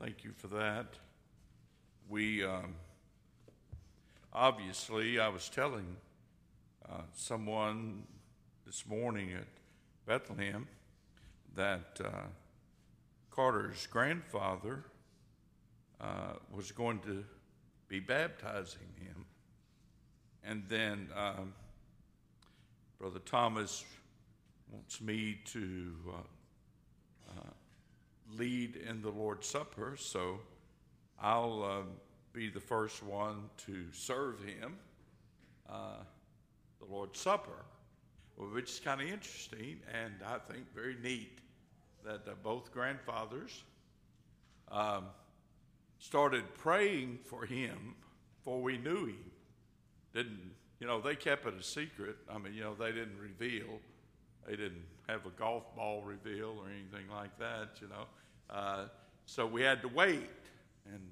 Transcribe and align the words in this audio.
Thank 0.00 0.22
you 0.22 0.30
for 0.36 0.46
that. 0.46 0.94
We 2.08 2.44
um, 2.44 2.76
obviously, 4.32 5.18
I 5.18 5.26
was 5.26 5.48
telling 5.48 5.96
uh, 6.88 7.00
someone 7.16 8.04
this 8.64 8.86
morning 8.86 9.32
at 9.32 9.48
Bethlehem 10.06 10.68
that 11.56 12.00
uh, 12.04 12.10
Carter's 13.32 13.88
grandfather 13.88 14.84
uh, 16.00 16.34
was 16.54 16.70
going 16.70 17.00
to 17.00 17.24
be 17.88 17.98
baptizing 17.98 18.94
him. 19.00 19.24
And 20.44 20.62
then 20.68 21.08
um, 21.16 21.52
Brother 23.00 23.18
Thomas 23.18 23.84
wants 24.70 25.00
me 25.00 25.40
to 25.46 25.92
uh, 26.08 26.20
lead 28.36 28.76
in 28.76 29.02
the 29.02 29.10
Lord's 29.10 29.46
Supper, 29.46 29.96
so 29.98 30.40
I'll 31.20 31.62
uh, 31.62 31.82
be 32.32 32.48
the 32.48 32.60
first 32.60 33.02
one 33.02 33.50
to 33.66 33.86
serve 33.92 34.42
him 34.44 34.76
uh, 35.68 35.96
the 36.78 36.92
Lord's 36.92 37.20
Supper, 37.20 37.64
which 38.36 38.70
is 38.70 38.80
kind 38.80 39.00
of 39.00 39.08
interesting 39.08 39.80
and 39.92 40.14
I 40.26 40.38
think 40.52 40.72
very 40.74 40.96
neat 41.02 41.38
that 42.04 42.26
uh, 42.26 42.34
both 42.42 42.72
grandfathers 42.72 43.64
um, 44.70 45.06
started 45.98 46.42
praying 46.54 47.18
for 47.24 47.44
him 47.44 47.94
before 48.36 48.62
we 48.62 48.78
knew 48.78 49.06
him. 49.06 49.30
Didn't 50.14 50.52
you 50.80 50.86
know? 50.86 51.00
They 51.00 51.16
kept 51.16 51.46
it 51.46 51.54
a 51.58 51.62
secret. 51.62 52.16
I 52.30 52.38
mean, 52.38 52.54
you 52.54 52.62
know, 52.62 52.74
they 52.74 52.92
didn't 52.92 53.18
reveal. 53.18 53.80
They 54.46 54.56
didn't 54.56 54.84
have 55.08 55.26
a 55.26 55.30
golf 55.30 55.74
ball 55.74 56.02
reveal 56.02 56.56
or 56.58 56.66
anything 56.68 57.08
like 57.10 57.36
that. 57.38 57.80
You 57.80 57.88
know, 57.88 58.04
uh, 58.50 58.84
so 59.26 59.46
we 59.46 59.62
had 59.62 59.82
to 59.82 59.88
wait, 59.88 60.30
and 60.86 61.08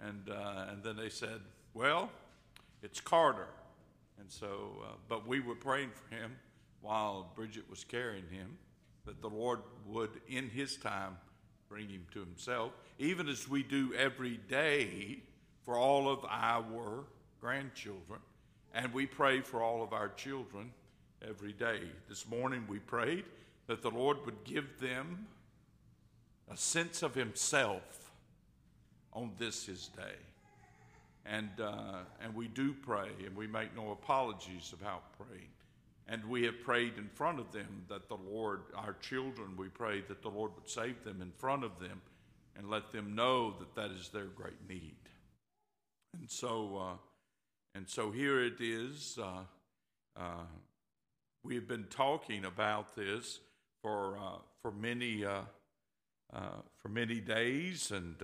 and 0.00 0.30
uh, 0.30 0.66
and 0.70 0.82
then 0.82 0.96
they 0.96 1.08
said, 1.08 1.40
"Well, 1.74 2.10
it's 2.82 3.00
Carter," 3.00 3.48
and 4.18 4.30
so, 4.30 4.82
uh, 4.82 4.92
but 5.08 5.26
we 5.26 5.40
were 5.40 5.54
praying 5.54 5.90
for 5.90 6.14
him 6.14 6.36
while 6.80 7.30
Bridget 7.34 7.68
was 7.68 7.84
carrying 7.84 8.28
him, 8.30 8.56
that 9.04 9.20
the 9.20 9.28
Lord 9.28 9.60
would, 9.86 10.10
in 10.28 10.48
His 10.48 10.76
time, 10.76 11.16
bring 11.68 11.88
him 11.88 12.06
to 12.12 12.20
Himself, 12.20 12.72
even 12.98 13.28
as 13.28 13.48
we 13.48 13.62
do 13.62 13.92
every 13.94 14.38
day 14.48 15.22
for 15.62 15.76
all 15.76 16.08
of 16.08 16.24
our 16.28 17.04
grandchildren, 17.40 18.20
and 18.74 18.92
we 18.92 19.06
pray 19.06 19.40
for 19.40 19.62
all 19.62 19.82
of 19.82 19.92
our 19.92 20.08
children 20.08 20.72
every 21.28 21.52
day. 21.52 21.80
This 22.08 22.26
morning 22.28 22.64
we 22.68 22.78
prayed 22.78 23.24
that 23.66 23.82
the 23.82 23.90
Lord 23.90 24.24
would 24.24 24.42
give 24.44 24.80
them 24.80 25.26
a 26.50 26.56
sense 26.56 27.02
of 27.02 27.14
Himself 27.14 28.10
on 29.12 29.32
this 29.38 29.66
His 29.66 29.88
day. 29.88 30.16
And, 31.26 31.50
uh, 31.62 31.98
and 32.22 32.34
we 32.34 32.48
do 32.48 32.72
pray, 32.72 33.10
and 33.24 33.36
we 33.36 33.46
make 33.46 33.76
no 33.76 33.92
apologies 33.92 34.72
about 34.72 35.02
praying. 35.18 35.50
And 36.08 36.24
we 36.24 36.42
have 36.44 36.60
prayed 36.62 36.94
in 36.96 37.08
front 37.14 37.38
of 37.38 37.52
them 37.52 37.84
that 37.88 38.08
the 38.08 38.16
Lord, 38.16 38.62
our 38.74 38.96
children, 39.00 39.56
we 39.56 39.68
pray 39.68 40.00
that 40.08 40.22
the 40.22 40.28
Lord 40.30 40.52
would 40.56 40.68
save 40.68 41.04
them 41.04 41.22
in 41.22 41.30
front 41.38 41.62
of 41.62 41.78
them 41.78 42.00
and 42.56 42.68
let 42.68 42.90
them 42.90 43.14
know 43.14 43.54
that 43.58 43.74
that 43.76 43.90
is 43.90 44.08
their 44.08 44.24
great 44.24 44.68
need. 44.68 44.96
And 46.18 46.28
so, 46.28 46.76
uh, 46.76 46.96
and 47.76 47.88
so 47.88 48.10
here 48.10 48.42
it 48.42 48.60
is. 48.60 49.18
Uh, 49.22 49.44
uh, 51.44 51.48
we 51.48 51.54
have 51.54 51.68
been 51.68 51.86
talking 51.90 52.44
about 52.44 52.96
this 52.96 53.40
for 53.82 54.18
uh, 54.18 54.38
for 54.62 54.70
many 54.70 55.24
uh, 55.24 55.42
uh, 56.32 56.38
for 56.78 56.88
many 56.88 57.20
days, 57.20 57.90
and 57.90 58.16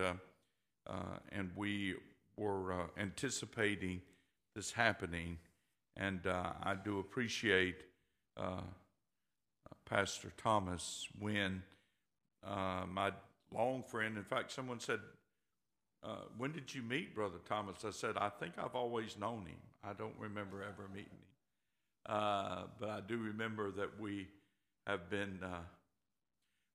and 1.32 1.50
we 1.56 1.94
were 2.36 2.90
anticipating 2.96 4.00
this 4.54 4.72
happening 4.72 5.38
and 5.96 6.26
uh, 6.26 6.52
I 6.62 6.74
do 6.74 6.98
appreciate 6.98 7.76
uh, 8.36 8.60
Pastor 9.86 10.32
Thomas 10.36 11.08
when 11.18 11.62
uh, 12.46 12.84
my 12.88 13.12
long 13.52 13.82
friend, 13.82 14.16
in 14.16 14.24
fact, 14.24 14.52
someone 14.52 14.80
said, 14.80 15.00
uh, 16.04 16.16
When 16.36 16.52
did 16.52 16.74
you 16.74 16.82
meet 16.82 17.14
Brother 17.14 17.38
Thomas? 17.48 17.84
I 17.84 17.90
said, 17.90 18.16
I 18.18 18.28
think 18.28 18.54
I've 18.58 18.74
always 18.74 19.16
known 19.18 19.46
him. 19.46 19.56
I 19.82 19.92
don't 19.94 20.14
remember 20.18 20.62
ever 20.62 20.88
meeting 20.92 21.10
him. 21.12 21.25
Uh, 22.08 22.64
but 22.78 22.88
I 22.88 23.00
do 23.00 23.18
remember 23.18 23.70
that 23.72 24.00
we 24.00 24.28
have 24.86 25.10
been 25.10 25.40
uh, 25.42 25.58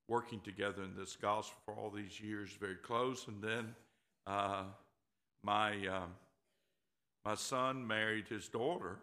working 0.07 0.41
together 0.41 0.83
in 0.83 0.95
this 0.95 1.15
gospel 1.15 1.57
for 1.65 1.73
all 1.73 1.89
these 1.89 2.19
years, 2.19 2.49
very 2.59 2.75
close. 2.75 3.27
And 3.27 3.41
then 3.41 3.73
my, 5.43 5.75
my 7.25 7.35
son 7.35 7.87
married 7.87 8.27
his 8.27 8.47
daughter 8.49 8.99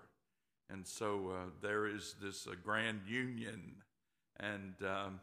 and 0.71 0.87
so 0.87 1.31
uh, 1.31 1.50
there 1.62 1.87
is 1.87 2.15
this 2.22 2.47
uh, 2.47 2.53
grand 2.62 3.00
union. 3.06 3.60
And, 4.39 4.75
um, 4.83 5.21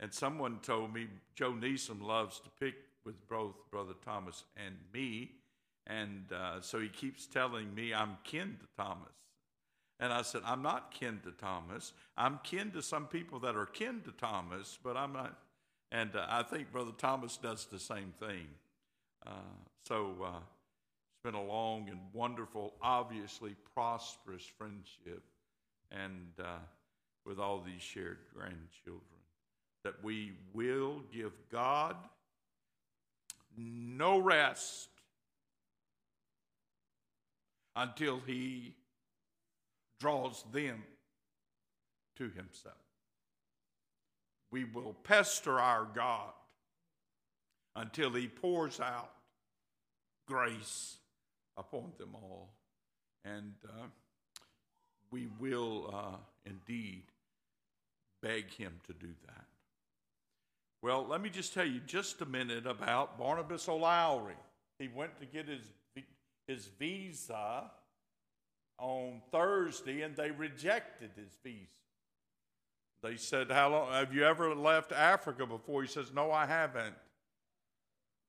and 0.00 0.12
someone 0.12 0.58
told 0.62 0.94
me 0.94 1.08
Joe 1.34 1.52
Neeson 1.52 2.02
loves 2.02 2.40
to 2.40 2.50
pick 2.58 2.74
with 3.04 3.28
both 3.28 3.54
Brother 3.70 3.94
Thomas 4.04 4.44
and 4.56 4.74
me. 4.92 5.32
And 5.86 6.32
uh, 6.32 6.60
so 6.60 6.80
he 6.80 6.88
keeps 6.88 7.26
telling 7.26 7.74
me 7.74 7.92
I'm 7.94 8.16
kin 8.24 8.56
to 8.60 8.66
Thomas. 8.82 9.12
And 10.00 10.12
I 10.12 10.22
said, 10.22 10.42
I'm 10.44 10.62
not 10.62 10.92
kin 10.92 11.20
to 11.24 11.32
Thomas. 11.32 11.92
I'm 12.16 12.38
kin 12.44 12.70
to 12.72 12.82
some 12.82 13.06
people 13.06 13.40
that 13.40 13.56
are 13.56 13.66
kin 13.66 14.00
to 14.04 14.12
Thomas, 14.12 14.78
but 14.82 14.96
I'm 14.96 15.12
not. 15.12 15.36
And 15.90 16.14
uh, 16.14 16.26
I 16.28 16.42
think 16.44 16.70
Brother 16.70 16.92
Thomas 16.96 17.36
does 17.36 17.66
the 17.66 17.80
same 17.80 18.12
thing. 18.20 18.46
Uh, 19.26 19.32
so, 19.84 20.14
uh, 20.24 20.38
it's 21.18 21.24
been 21.24 21.34
a 21.34 21.44
long 21.44 21.88
and 21.88 21.98
wonderful, 22.12 22.74
obviously 22.80 23.56
prosperous 23.74 24.44
friendship, 24.56 25.24
and 25.90 26.28
uh, 26.38 26.58
with 27.26 27.40
all 27.40 27.60
these 27.60 27.82
shared 27.82 28.18
grandchildren, 28.32 29.02
that 29.82 29.94
we 30.04 30.34
will 30.54 31.02
give 31.12 31.32
God 31.50 31.96
no 33.56 34.18
rest 34.18 34.90
until 37.74 38.20
He 38.24 38.76
draws 40.00 40.44
them 40.52 40.82
to 42.16 42.24
Himself. 42.30 42.74
We 44.50 44.64
will 44.64 44.94
pester 45.04 45.58
our 45.58 45.86
God 45.94 46.32
until 47.76 48.10
He 48.10 48.28
pours 48.28 48.80
out 48.80 49.10
grace 50.26 50.96
upon 51.56 51.92
them 51.98 52.14
all. 52.14 52.50
And 53.24 53.54
uh, 53.68 53.86
we 55.10 55.28
will 55.38 55.90
uh, 55.92 56.16
indeed 56.46 57.04
beg 58.22 58.52
him 58.54 58.74
to 58.86 58.92
do 58.92 59.12
that. 59.26 59.44
Well, 60.82 61.06
let 61.08 61.20
me 61.20 61.30
just 61.30 61.54
tell 61.54 61.66
you 61.66 61.80
just 61.86 62.20
a 62.20 62.26
minute 62.26 62.66
about 62.66 63.18
Barnabas 63.18 63.68
O'Lowry. 63.68 64.36
He 64.78 64.88
went 64.88 65.18
to 65.20 65.26
get 65.26 65.48
his, 65.48 66.04
his 66.46 66.66
visa 66.78 67.70
on 68.78 69.20
Thursday 69.30 70.02
and 70.02 70.16
they 70.16 70.30
rejected 70.30 71.10
his 71.16 71.36
visa. 71.42 71.66
They 73.02 73.16
said, 73.16 73.50
How 73.50 73.70
long 73.70 73.92
have 73.92 74.14
you 74.14 74.24
ever 74.24 74.54
left 74.54 74.92
Africa 74.92 75.46
before? 75.46 75.82
He 75.82 75.88
says, 75.88 76.12
No, 76.12 76.32
I 76.32 76.46
haven't. 76.46 76.94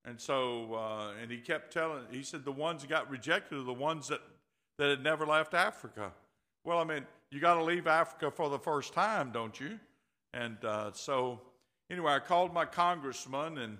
And 0.05 0.19
so, 0.19 0.73
uh, 0.73 1.11
and 1.21 1.29
he 1.29 1.37
kept 1.37 1.73
telling, 1.73 2.03
he 2.09 2.23
said 2.23 2.45
the 2.45 2.51
ones 2.51 2.81
that 2.81 2.89
got 2.89 3.09
rejected 3.09 3.57
are 3.57 3.63
the 3.63 3.73
ones 3.73 4.07
that, 4.07 4.21
that 4.77 4.89
had 4.89 5.03
never 5.03 5.25
left 5.25 5.53
Africa. 5.53 6.11
Well, 6.63 6.79
I 6.79 6.83
mean, 6.83 7.05
you 7.31 7.39
got 7.39 7.55
to 7.55 7.63
leave 7.63 7.85
Africa 7.85 8.31
for 8.31 8.49
the 8.49 8.59
first 8.59 8.93
time, 8.93 9.31
don't 9.31 9.59
you? 9.59 9.79
And 10.33 10.57
uh, 10.63 10.91
so, 10.93 11.41
anyway, 11.91 12.13
I 12.13 12.19
called 12.19 12.53
my 12.53 12.65
congressman, 12.65 13.57
and 13.57 13.77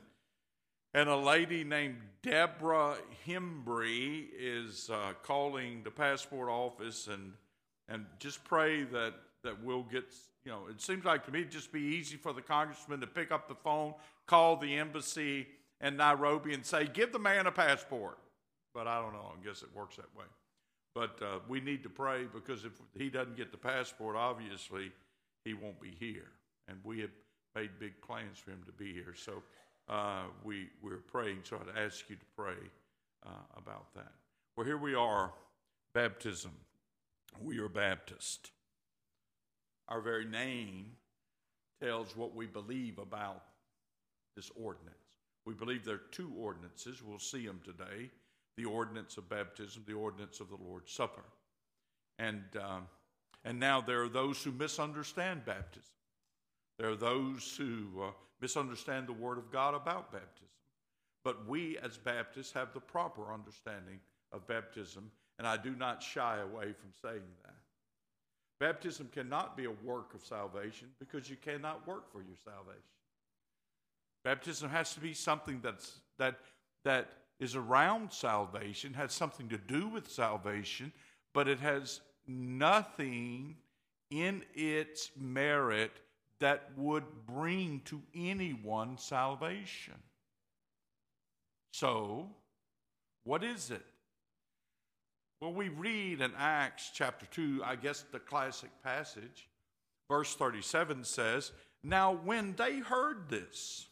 and 0.93 1.09
a 1.09 1.15
lady 1.15 1.63
named 1.63 1.97
Deborah 2.21 2.97
Hembry 3.27 4.27
is 4.37 4.89
uh, 4.91 5.13
calling 5.23 5.83
the 5.83 5.91
passport 5.91 6.49
office, 6.49 7.07
and 7.07 7.33
and 7.87 8.05
just 8.19 8.43
pray 8.43 8.83
that 8.83 9.13
that 9.43 9.63
we'll 9.63 9.83
get. 9.83 10.05
You 10.45 10.51
know, 10.51 10.67
it 10.69 10.81
seems 10.81 11.03
like 11.03 11.25
to 11.25 11.31
me 11.31 11.41
it'd 11.41 11.51
just 11.51 11.71
be 11.71 11.81
easy 11.81 12.15
for 12.15 12.31
the 12.31 12.41
congressman 12.41 13.01
to 13.01 13.07
pick 13.07 13.31
up 13.31 13.47
the 13.47 13.55
phone, 13.55 13.93
call 14.25 14.55
the 14.55 14.77
embassy, 14.77 15.47
and 15.81 15.97
Nairobi 15.97 16.53
and 16.53 16.65
say, 16.65 16.87
give 16.91 17.11
the 17.11 17.19
man 17.19 17.47
a 17.47 17.51
passport. 17.51 18.17
But 18.73 18.87
I 18.87 19.01
don't 19.01 19.13
know. 19.13 19.33
I 19.33 19.45
guess 19.45 19.61
it 19.61 19.69
works 19.73 19.95
that 19.95 20.13
way. 20.17 20.25
But 20.93 21.21
uh, 21.21 21.39
we 21.47 21.61
need 21.61 21.83
to 21.83 21.89
pray 21.89 22.25
because 22.33 22.65
if 22.65 22.73
he 22.95 23.09
doesn't 23.09 23.37
get 23.37 23.51
the 23.51 23.57
passport, 23.57 24.15
obviously 24.15 24.91
he 25.45 25.53
won't 25.53 25.79
be 25.79 25.95
here. 25.99 26.31
And 26.67 26.77
we 26.83 26.99
have 26.99 27.11
made 27.55 27.71
big 27.79 28.01
plans 28.01 28.37
for 28.37 28.51
him 28.51 28.61
to 28.65 28.71
be 28.71 28.93
here. 28.93 29.13
So 29.15 29.43
uh, 29.89 30.23
we, 30.43 30.67
we're 30.81 30.97
praying. 30.97 31.39
So 31.43 31.57
I'd 31.57 31.85
ask 31.85 32.09
you 32.09 32.15
to 32.15 32.25
pray 32.35 32.57
uh, 33.25 33.29
about 33.57 33.93
that. 33.95 34.11
Well, 34.55 34.65
here 34.65 34.77
we 34.77 34.95
are, 34.95 35.31
baptism. 35.93 36.51
We 37.41 37.59
are 37.59 37.69
Baptist. 37.69 38.51
Our 39.87 40.01
very 40.01 40.25
name 40.25 40.91
tells 41.81 42.15
what 42.15 42.35
we 42.35 42.45
believe 42.45 42.99
about 42.99 43.43
this 44.35 44.51
ordinance. 44.55 44.95
We 45.45 45.53
believe 45.53 45.85
there 45.85 45.95
are 45.95 46.01
two 46.11 46.31
ordinances. 46.37 47.01
We'll 47.01 47.19
see 47.19 47.45
them 47.45 47.61
today 47.63 48.11
the 48.57 48.65
ordinance 48.65 49.15
of 49.15 49.29
baptism, 49.29 49.83
the 49.87 49.93
ordinance 49.93 50.41
of 50.41 50.49
the 50.49 50.57
Lord's 50.61 50.91
Supper. 50.91 51.23
And, 52.17 52.43
um, 52.61 52.87
and 53.45 53.57
now 53.57 53.79
there 53.79 54.03
are 54.03 54.09
those 54.09 54.43
who 54.43 54.51
misunderstand 54.51 55.45
baptism. 55.45 55.93
There 56.79 56.89
are 56.89 56.95
those 56.95 57.55
who 57.57 57.87
uh, 58.01 58.11
misunderstand 58.41 59.07
the 59.07 59.13
Word 59.13 59.37
of 59.37 59.51
God 59.51 59.75
about 59.75 60.13
baptism. 60.13 60.47
But 61.25 61.45
we 61.45 61.77
as 61.79 61.97
Baptists 61.97 62.53
have 62.53 62.73
the 62.73 62.79
proper 62.79 63.33
understanding 63.33 63.99
of 64.31 64.47
baptism, 64.47 65.11
and 65.37 65.45
I 65.45 65.57
do 65.57 65.75
not 65.75 66.01
shy 66.01 66.37
away 66.37 66.71
from 66.71 66.91
saying 67.01 67.27
that. 67.43 67.55
Baptism 68.61 69.09
cannot 69.11 69.57
be 69.57 69.65
a 69.65 69.71
work 69.83 70.13
of 70.13 70.25
salvation 70.25 70.87
because 70.99 71.29
you 71.29 71.35
cannot 71.35 71.85
work 71.85 72.11
for 72.11 72.19
your 72.21 72.37
salvation. 72.43 72.81
Baptism 74.23 74.69
has 74.69 74.93
to 74.93 75.01
be 75.01 75.13
something 75.13 75.59
that's, 75.61 75.99
that, 76.17 76.39
that 76.85 77.09
is 77.39 77.55
around 77.55 78.11
salvation, 78.11 78.93
has 78.93 79.13
something 79.13 79.49
to 79.49 79.57
do 79.57 79.87
with 79.87 80.09
salvation, 80.09 80.91
but 81.33 81.47
it 81.47 81.59
has 81.59 82.01
nothing 82.27 83.55
in 84.11 84.43
its 84.53 85.11
merit 85.17 85.91
that 86.39 86.69
would 86.77 87.03
bring 87.27 87.81
to 87.85 88.01
anyone 88.15 88.97
salvation. 88.97 89.95
So, 91.73 92.29
what 93.23 93.43
is 93.43 93.71
it? 93.71 93.85
Well, 95.41 95.53
we 95.53 95.69
read 95.69 96.21
in 96.21 96.31
Acts 96.37 96.91
chapter 96.93 97.25
2, 97.27 97.61
I 97.63 97.75
guess 97.75 98.03
the 98.11 98.19
classic 98.19 98.71
passage, 98.83 99.47
verse 100.09 100.35
37 100.35 101.05
says, 101.05 101.51
Now 101.83 102.13
when 102.13 102.55
they 102.57 102.79
heard 102.79 103.29
this, 103.29 103.87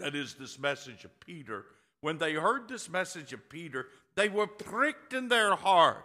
that 0.00 0.16
is 0.16 0.34
this 0.34 0.58
message 0.58 1.04
of 1.04 1.20
Peter, 1.20 1.66
when 2.00 2.18
they 2.18 2.32
heard 2.32 2.68
this 2.68 2.88
message 2.88 3.32
of 3.32 3.48
Peter, 3.48 3.88
they 4.16 4.28
were 4.28 4.46
pricked 4.46 5.12
in 5.12 5.28
their 5.28 5.54
heart. 5.54 6.04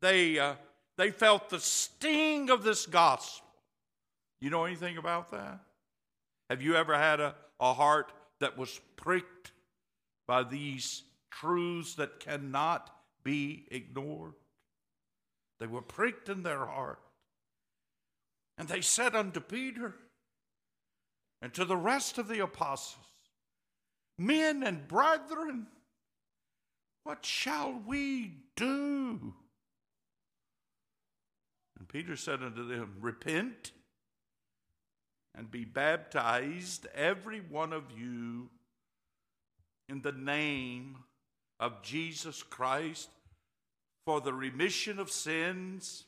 They, 0.00 0.38
uh, 0.38 0.54
they 0.98 1.10
felt 1.10 1.48
the 1.48 1.58
sting 1.58 2.50
of 2.50 2.62
this 2.62 2.84
gospel. 2.84 3.48
You 4.40 4.50
know 4.50 4.66
anything 4.66 4.98
about 4.98 5.30
that? 5.30 5.60
Have 6.50 6.60
you 6.60 6.76
ever 6.76 6.96
had 6.96 7.20
a, 7.20 7.34
a 7.58 7.72
heart 7.72 8.12
that 8.40 8.58
was 8.58 8.78
pricked 8.96 9.52
by 10.26 10.42
these 10.44 11.02
truths 11.30 11.94
that 11.94 12.20
cannot 12.20 12.90
be 13.24 13.66
ignored. 13.70 14.34
They 15.60 15.66
were 15.66 15.82
pricked 15.82 16.28
in 16.28 16.42
their 16.42 16.64
heart. 16.66 17.00
And 18.56 18.68
they 18.68 18.80
said 18.80 19.14
unto 19.14 19.40
Peter 19.40 19.94
and 21.40 21.52
to 21.54 21.64
the 21.64 21.76
rest 21.76 22.18
of 22.18 22.28
the 22.28 22.42
apostles, 22.42 23.04
Men 24.18 24.64
and 24.64 24.88
brethren, 24.88 25.68
what 27.04 27.24
shall 27.24 27.80
we 27.86 28.32
do? 28.56 29.34
Peter 31.88 32.16
said 32.16 32.42
unto 32.42 32.66
them, 32.66 32.96
Repent 33.00 33.72
and 35.34 35.50
be 35.50 35.64
baptized, 35.64 36.86
every 36.94 37.40
one 37.40 37.72
of 37.72 37.84
you, 37.96 38.50
in 39.88 40.02
the 40.02 40.12
name 40.12 40.96
of 41.58 41.82
Jesus 41.82 42.42
Christ 42.42 43.08
for 44.08 44.22
the 44.22 44.32
remission 44.32 44.98
of 44.98 45.10
sins, 45.10 46.04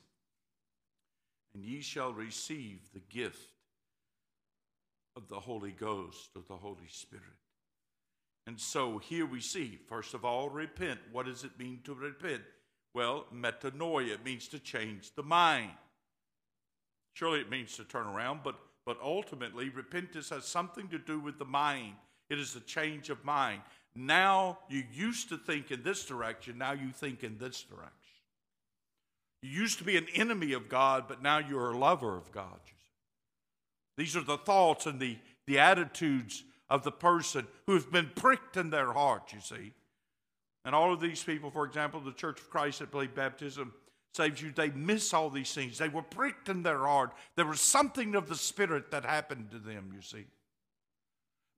and 1.55 1.63
ye 1.63 1.83
shall 1.83 2.15
receive 2.15 2.81
the 2.95 3.03
gift 3.15 3.53
of 5.17 5.29
the 5.29 5.39
Holy 5.39 5.73
Ghost, 5.73 6.31
of 6.35 6.49
the 6.49 6.57
Holy 6.57 6.89
Spirit. 6.89 7.25
And 8.47 8.59
so 8.59 8.97
here 8.97 9.27
we 9.27 9.41
see, 9.41 9.79
first 9.87 10.15
of 10.15 10.25
all, 10.25 10.49
repent. 10.49 10.99
What 11.13 11.27
does 11.27 11.45
it 11.45 11.59
mean 11.59 11.81
to 11.85 11.93
repent? 11.93 12.43
Well, 12.95 13.27
metanoia, 13.35 14.23
means 14.25 14.49
to 14.49 14.59
change 14.59 15.15
the 15.15 15.23
mind. 15.23 15.71
Surely 17.13 17.41
it 17.41 17.51
means 17.51 17.77
to 17.77 17.85
turn 17.85 18.07
around, 18.07 18.41
but 18.43 18.57
but 18.87 18.99
ultimately, 19.03 19.69
repentance 19.69 20.31
has 20.31 20.45
something 20.45 20.89
to 20.89 20.99
do 20.99 21.21
with 21.21 21.39
the 21.39 21.45
mind. 21.45 21.95
It 22.29 22.39
is 22.39 22.57
a 22.57 22.61
change 22.61 23.11
of 23.11 23.25
mind. 23.25 23.61
Now 23.95 24.59
you 24.69 24.85
used 24.93 25.29
to 25.29 25.37
think 25.37 25.71
in 25.71 25.83
this 25.83 26.05
direction, 26.05 26.59
now 26.59 26.73
you 26.73 26.91
think 26.91 27.23
in 27.23 27.39
this 27.39 27.63
direction. 27.63 27.95
You 29.43 29.51
used 29.51 29.79
to 29.79 29.85
be 29.85 29.97
an 29.97 30.07
enemy 30.15 30.53
of 30.53 30.69
God, 30.69 31.05
but 31.09 31.23
now 31.23 31.39
you're 31.39 31.71
a 31.71 31.79
lover 31.79 32.17
of 32.17 32.31
God. 32.33 32.59
These 33.97 34.17
are 34.17 34.25
the 34.25 34.39
thoughts 34.39 34.87
and 34.87 34.99
the, 34.99 35.19
the 35.47 35.59
attitudes 35.59 36.45
of 36.69 36.85
the 36.85 36.93
person 36.93 37.47
who 37.67 37.75
has 37.75 37.85
been 37.85 38.11
pricked 38.15 38.57
in 38.57 38.71
their 38.71 38.93
heart, 38.93 39.33
you 39.33 39.41
see. 39.41 39.73
And 40.65 40.75
all 40.75 40.93
of 40.93 41.01
these 41.01 41.23
people, 41.23 41.51
for 41.51 41.65
example, 41.65 42.01
the 42.01 42.13
Church 42.13 42.41
of 42.41 42.51
Christ 42.51 42.81
that 42.81 42.91
believe 42.91 43.15
baptism 43.15 43.73
saves 44.15 44.43
you, 44.43 44.51
they 44.51 44.71
miss 44.71 45.15
all 45.15 45.31
these 45.31 45.55
things. 45.55 45.79
They 45.79 45.89
were 45.89 46.03
pricked 46.03 46.49
in 46.49 46.63
their 46.63 46.81
heart. 46.81 47.13
There 47.37 47.47
was 47.47 47.61
something 47.61 48.15
of 48.15 48.29
the 48.29 48.37
Spirit 48.37 48.91
that 48.91 49.05
happened 49.05 49.51
to 49.53 49.59
them, 49.59 49.93
you 49.95 50.03
see. 50.03 50.27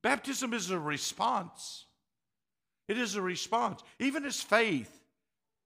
Baptism 0.01 0.53
is 0.53 0.69
a 0.69 0.79
response. 0.79 1.85
It 2.87 2.97
is 2.97 3.15
a 3.15 3.21
response. 3.21 3.81
Even 3.99 4.25
as 4.25 4.41
faith 4.41 5.03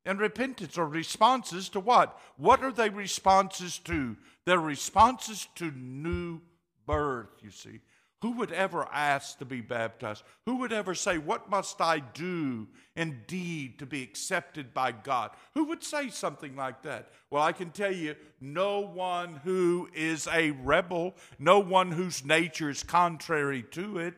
and 0.05 0.19
repentance 0.19 0.77
are 0.77 0.87
responses 0.87 1.69
to 1.69 1.79
what? 1.79 2.17
What 2.37 2.63
are 2.63 2.71
they 2.71 2.89
responses 2.89 3.79
to? 3.79 4.15
They're 4.45 4.59
responses 4.59 5.47
to 5.55 5.71
new 5.71 6.39
birth, 6.85 7.29
you 7.41 7.51
see. 7.51 7.81
Who 8.21 8.31
would 8.31 8.51
ever 8.51 8.87
ask 8.91 9.37
to 9.37 9.45
be 9.45 9.61
baptized? 9.61 10.23
Who 10.47 10.57
would 10.57 10.73
ever 10.73 10.95
say, 10.95 11.19
What 11.19 11.51
must 11.51 11.79
I 11.79 11.99
do 11.99 12.67
indeed 12.95 13.77
to 13.77 13.85
be 13.85 14.01
accepted 14.01 14.73
by 14.73 14.91
God? 14.91 15.31
Who 15.53 15.65
would 15.65 15.83
say 15.83 16.09
something 16.09 16.55
like 16.55 16.81
that? 16.81 17.11
Well, 17.29 17.43
I 17.43 17.51
can 17.51 17.69
tell 17.69 17.93
you, 17.93 18.15
no 18.41 18.79
one 18.79 19.35
who 19.43 19.87
is 19.93 20.27
a 20.33 20.51
rebel, 20.51 21.15
no 21.37 21.59
one 21.59 21.91
whose 21.91 22.25
nature 22.25 22.71
is 22.71 22.81
contrary 22.81 23.63
to 23.71 23.99
it. 23.99 24.15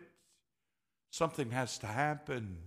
Something 1.12 1.52
has 1.52 1.78
to 1.80 1.88
happen. 1.88 2.58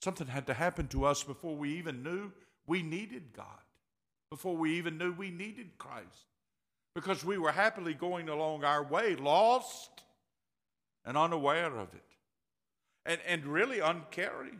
Something 0.00 0.28
had 0.28 0.46
to 0.46 0.54
happen 0.54 0.86
to 0.88 1.04
us 1.04 1.24
before 1.24 1.56
we 1.56 1.76
even 1.78 2.04
knew 2.04 2.30
we 2.68 2.84
needed 2.84 3.32
God, 3.32 3.46
before 4.30 4.56
we 4.56 4.78
even 4.78 4.96
knew 4.96 5.12
we 5.12 5.32
needed 5.32 5.76
Christ 5.76 6.26
because 6.98 7.24
we 7.24 7.38
were 7.38 7.52
happily 7.52 7.94
going 7.94 8.28
along 8.28 8.64
our 8.64 8.82
way, 8.82 9.14
lost 9.14 10.02
and 11.04 11.16
unaware 11.16 11.78
of 11.78 11.94
it, 11.94 12.02
and, 13.06 13.20
and 13.24 13.46
really 13.46 13.78
uncaring. 13.78 14.58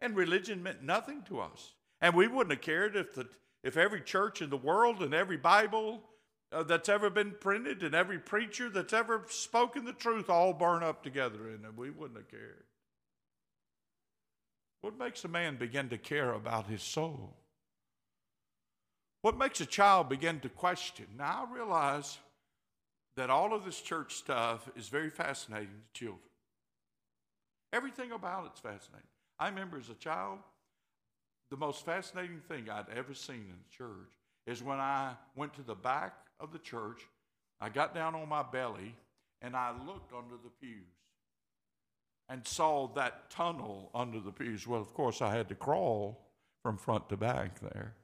And 0.00 0.16
religion 0.16 0.64
meant 0.64 0.82
nothing 0.82 1.22
to 1.28 1.38
us. 1.38 1.74
And 2.00 2.16
we 2.16 2.26
wouldn't 2.26 2.50
have 2.50 2.60
cared 2.60 2.96
if, 2.96 3.14
the, 3.14 3.28
if 3.62 3.76
every 3.76 4.00
church 4.00 4.42
in 4.42 4.50
the 4.50 4.56
world 4.56 5.00
and 5.00 5.14
every 5.14 5.36
Bible 5.36 6.02
uh, 6.50 6.64
that's 6.64 6.88
ever 6.88 7.08
been 7.08 7.36
printed 7.38 7.84
and 7.84 7.94
every 7.94 8.18
preacher 8.18 8.68
that's 8.68 8.92
ever 8.92 9.24
spoken 9.28 9.84
the 9.84 9.92
truth 9.92 10.28
all 10.28 10.52
burn 10.52 10.82
up 10.82 11.04
together 11.04 11.50
in 11.50 11.64
it. 11.64 11.76
We 11.76 11.90
wouldn't 11.90 12.18
have 12.18 12.28
cared. 12.28 12.64
What 14.80 14.98
makes 14.98 15.24
a 15.24 15.28
man 15.28 15.54
begin 15.54 15.88
to 15.90 15.98
care 15.98 16.32
about 16.32 16.66
his 16.66 16.82
soul? 16.82 17.36
What 19.22 19.36
makes 19.36 19.60
a 19.60 19.66
child 19.66 20.08
begin 20.08 20.40
to 20.40 20.48
question? 20.48 21.06
Now, 21.18 21.46
I 21.46 21.54
realize 21.54 22.18
that 23.16 23.28
all 23.28 23.52
of 23.54 23.64
this 23.64 23.80
church 23.80 24.14
stuff 24.14 24.68
is 24.76 24.88
very 24.88 25.10
fascinating 25.10 25.82
to 25.92 25.98
children. 25.98 26.20
Everything 27.72 28.12
about 28.12 28.46
it's 28.46 28.60
fascinating. 28.60 29.06
I 29.38 29.48
remember 29.48 29.78
as 29.78 29.90
a 29.90 29.94
child, 29.94 30.38
the 31.50 31.56
most 31.56 31.84
fascinating 31.84 32.40
thing 32.48 32.70
I'd 32.70 32.88
ever 32.96 33.12
seen 33.12 33.36
in 33.36 33.56
the 33.62 33.76
church 33.76 34.12
is 34.46 34.62
when 34.62 34.78
I 34.78 35.12
went 35.36 35.54
to 35.54 35.62
the 35.62 35.74
back 35.74 36.14
of 36.38 36.52
the 36.52 36.58
church, 36.58 37.02
I 37.60 37.68
got 37.68 37.94
down 37.94 38.14
on 38.14 38.28
my 38.28 38.42
belly, 38.42 38.94
and 39.42 39.54
I 39.54 39.72
looked 39.86 40.12
under 40.14 40.36
the 40.42 40.50
pews 40.60 40.86
and 42.28 42.46
saw 42.46 42.88
that 42.94 43.28
tunnel 43.28 43.90
under 43.94 44.20
the 44.20 44.32
pews. 44.32 44.66
Well, 44.66 44.80
of 44.80 44.94
course, 44.94 45.20
I 45.20 45.34
had 45.34 45.48
to 45.50 45.54
crawl 45.54 46.18
from 46.62 46.78
front 46.78 47.08
to 47.10 47.16
back 47.16 47.60
there 47.60 47.94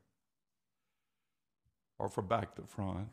or 1.99 2.09
from 2.09 2.27
back 2.27 2.55
to 2.57 2.63
front. 2.63 3.09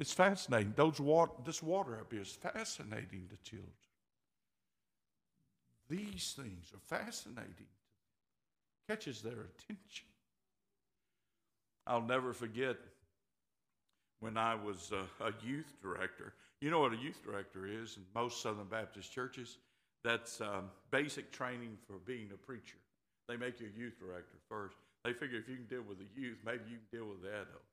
It's 0.00 0.12
fascinating. 0.12 0.72
Those 0.76 0.98
water, 1.00 1.32
this 1.44 1.62
water 1.62 1.98
up 2.00 2.12
here 2.12 2.22
is 2.22 2.32
fascinating 2.32 3.28
to 3.30 3.36
children. 3.48 3.70
These 5.88 6.34
things 6.36 6.72
are 6.74 6.96
fascinating. 6.96 7.68
Catches 8.88 9.22
their 9.22 9.32
attention. 9.32 10.06
I'll 11.86 12.02
never 12.02 12.32
forget 12.32 12.76
when 14.20 14.36
I 14.36 14.54
was 14.54 14.92
a, 14.92 15.24
a, 15.24 15.32
youth 15.44 15.72
director. 15.82 16.32
You 16.60 16.70
know 16.70 16.80
what 16.80 16.92
a 16.92 16.96
youth 16.96 17.22
director 17.24 17.66
is 17.66 17.96
in 17.96 18.04
most 18.14 18.40
Southern 18.40 18.66
Baptist 18.66 19.12
churches? 19.12 19.58
That's 20.04 20.40
um, 20.40 20.70
basic 20.90 21.32
training 21.32 21.76
for 21.86 21.98
being 22.04 22.30
a 22.32 22.36
preacher. 22.36 22.78
They 23.28 23.36
make 23.36 23.60
you 23.60 23.68
a 23.74 23.78
youth 23.78 23.98
director 23.98 24.38
first. 24.48 24.76
They 25.04 25.12
figure 25.12 25.38
if 25.38 25.48
you 25.48 25.56
can 25.56 25.66
deal 25.66 25.82
with 25.88 25.98
the 25.98 26.20
youth, 26.20 26.38
maybe 26.44 26.62
you 26.70 26.76
can 26.76 26.98
deal 27.00 27.08
with 27.08 27.22
the 27.22 27.28
adults. 27.28 27.72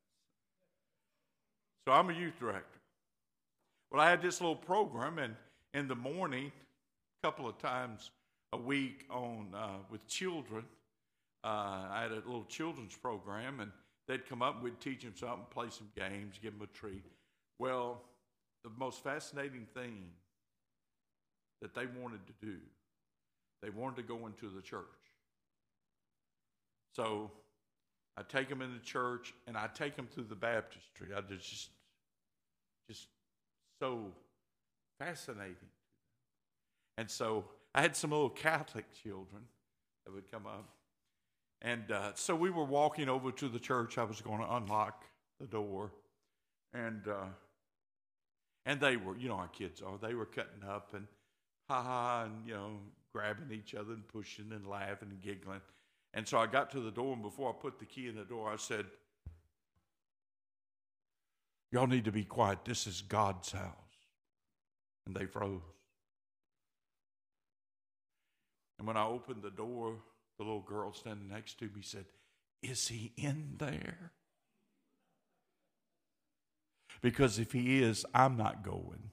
So 1.88 1.94
I'm 1.94 2.10
a 2.10 2.14
youth 2.14 2.40
director. 2.40 2.80
Well, 3.92 4.02
I 4.02 4.10
had 4.10 4.22
this 4.22 4.42
little 4.42 4.56
program, 4.56 5.18
and 5.18 5.36
in 5.74 5.88
the 5.88 5.96
morning, 5.96 6.52
a 7.24 7.28
couple 7.28 7.48
of 7.48 7.58
times 7.58 8.12
a 8.54 8.58
week 8.58 9.06
on 9.10 9.48
uh, 9.56 9.78
with 9.92 10.06
children, 10.08 10.66
uh, 11.44 11.88
I 11.92 12.02
had 12.04 12.12
a 12.12 12.16
little 12.16 12.46
children's 12.46 12.96
program, 12.96 13.60
and 13.60 13.72
they'd 14.08 14.28
come 14.28 14.42
up 14.42 14.56
and 14.56 14.64
we'd 14.64 14.80
teach 14.80 15.04
them 15.04 15.14
something, 15.16 15.46
play 15.52 15.68
some 15.70 15.88
games, 15.96 16.36
give 16.42 16.58
them 16.58 16.68
a 16.72 16.78
treat. 16.78 17.04
Well, 17.60 18.02
the 18.64 18.72
most 18.78 19.04
fascinating 19.04 19.68
thing 19.74 20.06
that 21.62 21.74
they 21.74 21.86
wanted 21.86 22.20
to 22.28 22.34
do, 22.46 22.58
they 23.62 23.70
wanted 23.70 23.98
to 23.98 24.04
go 24.04 24.26
into 24.26 24.50
the 24.50 24.62
church. 24.62 24.86
So 26.96 27.32
I 28.18 28.24
take 28.24 28.50
them 28.50 28.62
into 28.62 28.80
church, 28.80 29.34
and 29.48 29.56
I 29.56 29.68
take 29.74 29.96
them 29.96 30.08
through 30.08 30.26
the 30.26 30.36
baptistry. 30.36 31.08
I 31.16 31.22
just, 31.22 31.70
just 32.90 33.08
so 33.80 34.12
fascinating. 35.00 35.56
And 36.98 37.10
so 37.10 37.46
I 37.74 37.82
had 37.82 37.96
some 37.96 38.12
little 38.12 38.30
Catholic 38.30 38.86
children 39.04 39.44
that 40.06 40.14
would 40.14 40.30
come 40.30 40.46
up. 40.46 40.68
And 41.62 41.92
uh, 41.92 42.12
so 42.16 42.36
we 42.36 42.50
were 42.50 42.66
walking 42.66 43.08
over 43.08 43.32
to 43.32 43.48
the 43.48 43.60
church. 43.60 43.98
I 43.98 44.04
was 44.04 44.22
going 44.22 44.40
to 44.40 44.56
unlock 44.56 45.06
the 45.40 45.48
door. 45.48 45.92
And, 46.74 47.08
uh, 47.08 47.28
and 48.66 48.80
they 48.80 48.98
were, 48.98 49.16
you 49.16 49.30
know, 49.30 49.36
our 49.36 49.48
kids 49.48 49.82
are, 49.82 49.98
they 49.98 50.14
were 50.14 50.26
cutting 50.26 50.68
up 50.68 50.94
and 50.94 51.08
ha 51.70 51.82
ha, 51.82 52.24
and, 52.26 52.46
you 52.46 52.54
know, 52.54 52.72
grabbing 53.14 53.58
each 53.58 53.76
other 53.76 53.94
and 53.94 54.08
pushing 54.08 54.52
and 54.52 54.68
laughing 54.68 55.10
and 55.10 55.22
giggling. 55.22 55.62
And 56.14 56.28
so 56.28 56.38
I 56.38 56.48
got 56.48 56.72
to 56.72 56.80
the 56.80 56.92
door, 56.92 57.14
and 57.14 57.22
before 57.22 57.50
I 57.50 57.54
put 57.54 57.80
the 57.80 57.86
key 57.86 58.08
in 58.08 58.16
the 58.16 58.24
door, 58.24 58.52
I 58.52 58.56
said, 58.56 58.86
Y'all 61.72 61.88
need 61.88 62.06
to 62.06 62.12
be 62.12 62.24
quiet. 62.24 62.66
This 62.66 62.88
is 62.88 63.02
God's 63.02 63.52
house. 63.52 63.74
And 65.06 65.16
they 65.16 65.26
froze. 65.26 65.62
And 68.80 68.88
when 68.88 68.98
I 68.98 69.06
opened 69.06 69.44
the 69.44 69.52
door, 69.52 69.98
the 70.38 70.44
little 70.44 70.62
girl 70.62 70.94
standing 70.94 71.28
next 71.28 71.60
to 71.60 71.66
me 71.66 71.82
said, 71.82 72.06
Is 72.64 72.88
he 72.88 73.12
in 73.18 73.56
there? 73.58 74.12
Because 77.02 77.40
if 77.40 77.52
he 77.52 77.82
is, 77.84 78.06
I'm 78.14 78.36
not 78.36 78.64
going. 78.64 79.12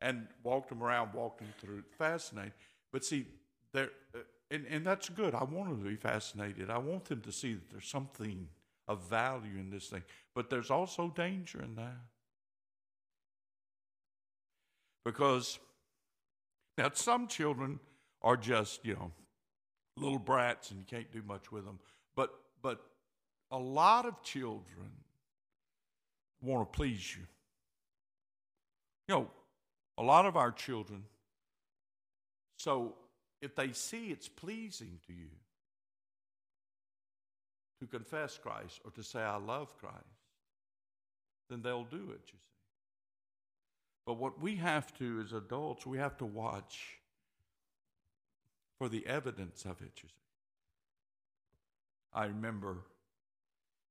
And 0.00 0.28
walked 0.42 0.72
him 0.72 0.82
around, 0.82 1.12
walked 1.12 1.40
him 1.40 1.52
through. 1.60 1.82
Fascinating. 1.98 2.52
But 2.92 3.04
see, 3.04 3.26
there, 3.72 3.90
uh, 4.14 4.20
and, 4.50 4.66
and 4.68 4.84
that's 4.84 5.08
good. 5.08 5.34
I 5.34 5.44
want 5.44 5.70
them 5.70 5.82
to 5.82 5.88
be 5.88 5.96
fascinated. 5.96 6.70
I 6.70 6.78
want 6.78 7.04
them 7.04 7.20
to 7.20 7.32
see 7.32 7.54
that 7.54 7.70
there's 7.70 7.86
something 7.86 8.48
of 8.88 9.02
value 9.08 9.56
in 9.58 9.70
this 9.70 9.88
thing. 9.88 10.02
But 10.34 10.50
there's 10.50 10.70
also 10.70 11.12
danger 11.14 11.62
in 11.62 11.76
that. 11.76 12.00
Because 15.04 15.58
now 16.76 16.90
some 16.94 17.28
children 17.28 17.78
are 18.22 18.36
just, 18.36 18.84
you 18.84 18.94
know, 18.94 19.12
little 19.96 20.18
brats 20.18 20.70
and 20.70 20.80
you 20.80 20.86
can't 20.86 21.10
do 21.12 21.22
much 21.26 21.52
with 21.52 21.64
them. 21.64 21.78
But 22.16 22.34
but 22.62 22.80
a 23.50 23.58
lot 23.58 24.06
of 24.06 24.22
children 24.22 24.90
want 26.42 26.70
to 26.70 26.76
please 26.76 27.16
you. 27.16 27.22
You 29.08 29.14
know, 29.14 29.30
a 29.98 30.02
lot 30.02 30.26
of 30.26 30.36
our 30.36 30.52
children 30.52 31.04
so 32.60 32.94
if 33.40 33.56
they 33.56 33.72
see 33.72 34.08
it's 34.08 34.28
pleasing 34.28 34.98
to 35.06 35.14
you 35.14 35.30
to 37.80 37.86
confess 37.86 38.36
Christ 38.36 38.80
or 38.84 38.90
to 38.90 39.02
say, 39.02 39.20
I 39.20 39.36
love 39.36 39.74
Christ, 39.78 39.96
then 41.48 41.62
they'll 41.62 41.84
do 41.84 42.10
it, 42.10 42.20
you 42.26 42.38
see. 42.38 42.58
But 44.04 44.18
what 44.18 44.42
we 44.42 44.56
have 44.56 44.92
to, 44.98 45.22
as 45.24 45.32
adults, 45.32 45.86
we 45.86 45.96
have 45.96 46.18
to 46.18 46.26
watch 46.26 46.98
for 48.76 48.90
the 48.90 49.06
evidence 49.06 49.64
of 49.64 49.80
it, 49.80 49.92
you 50.02 50.10
see. 50.10 50.14
I 52.12 52.26
remember 52.26 52.76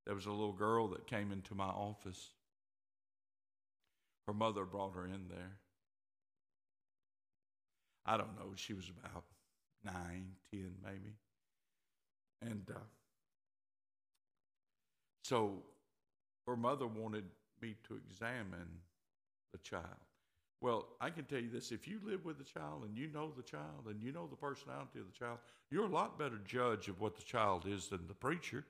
there 0.05 0.13
was 0.13 0.27
a 0.27 0.31
little 0.31 0.53
girl 0.53 0.89
that 0.89 1.07
came 1.07 1.31
into 1.31 1.55
my 1.55 1.69
office. 1.69 2.29
Her 4.27 4.33
mother 4.33 4.63
brought 4.63 4.93
her 4.93 5.05
in 5.05 5.27
there. 5.27 5.57
I 8.09 8.17
don't 8.17 8.35
know, 8.35 8.53
she 8.55 8.73
was 8.73 8.89
about 8.89 9.23
nine, 9.85 10.31
ten, 10.51 10.71
maybe. 10.83 11.13
And 12.41 12.67
uh, 12.73 12.79
so 15.23 15.61
her 16.47 16.57
mother 16.57 16.87
wanted 16.87 17.25
me 17.61 17.75
to 17.87 17.99
examine 18.07 18.81
the 19.51 19.59
child. 19.59 19.83
Well, 20.59 20.87
I 20.99 21.11
can 21.11 21.25
tell 21.25 21.39
you 21.39 21.51
this 21.51 21.71
if 21.71 21.87
you 21.87 21.99
live 22.03 22.25
with 22.25 22.39
the 22.39 22.43
child 22.43 22.83
and 22.83 22.97
you 22.97 23.09
know 23.13 23.31
the 23.37 23.43
child 23.43 23.85
and 23.85 24.01
you 24.01 24.11
know 24.11 24.25
the 24.27 24.35
personality 24.35 24.99
of 24.99 25.05
the 25.05 25.17
child, 25.17 25.37
you're 25.69 25.85
a 25.85 25.89
lot 25.89 26.17
better 26.17 26.39
judge 26.45 26.87
of 26.87 26.99
what 26.99 27.15
the 27.15 27.23
child 27.23 27.67
is 27.67 27.89
than 27.89 28.07
the 28.07 28.15
preacher 28.15 28.65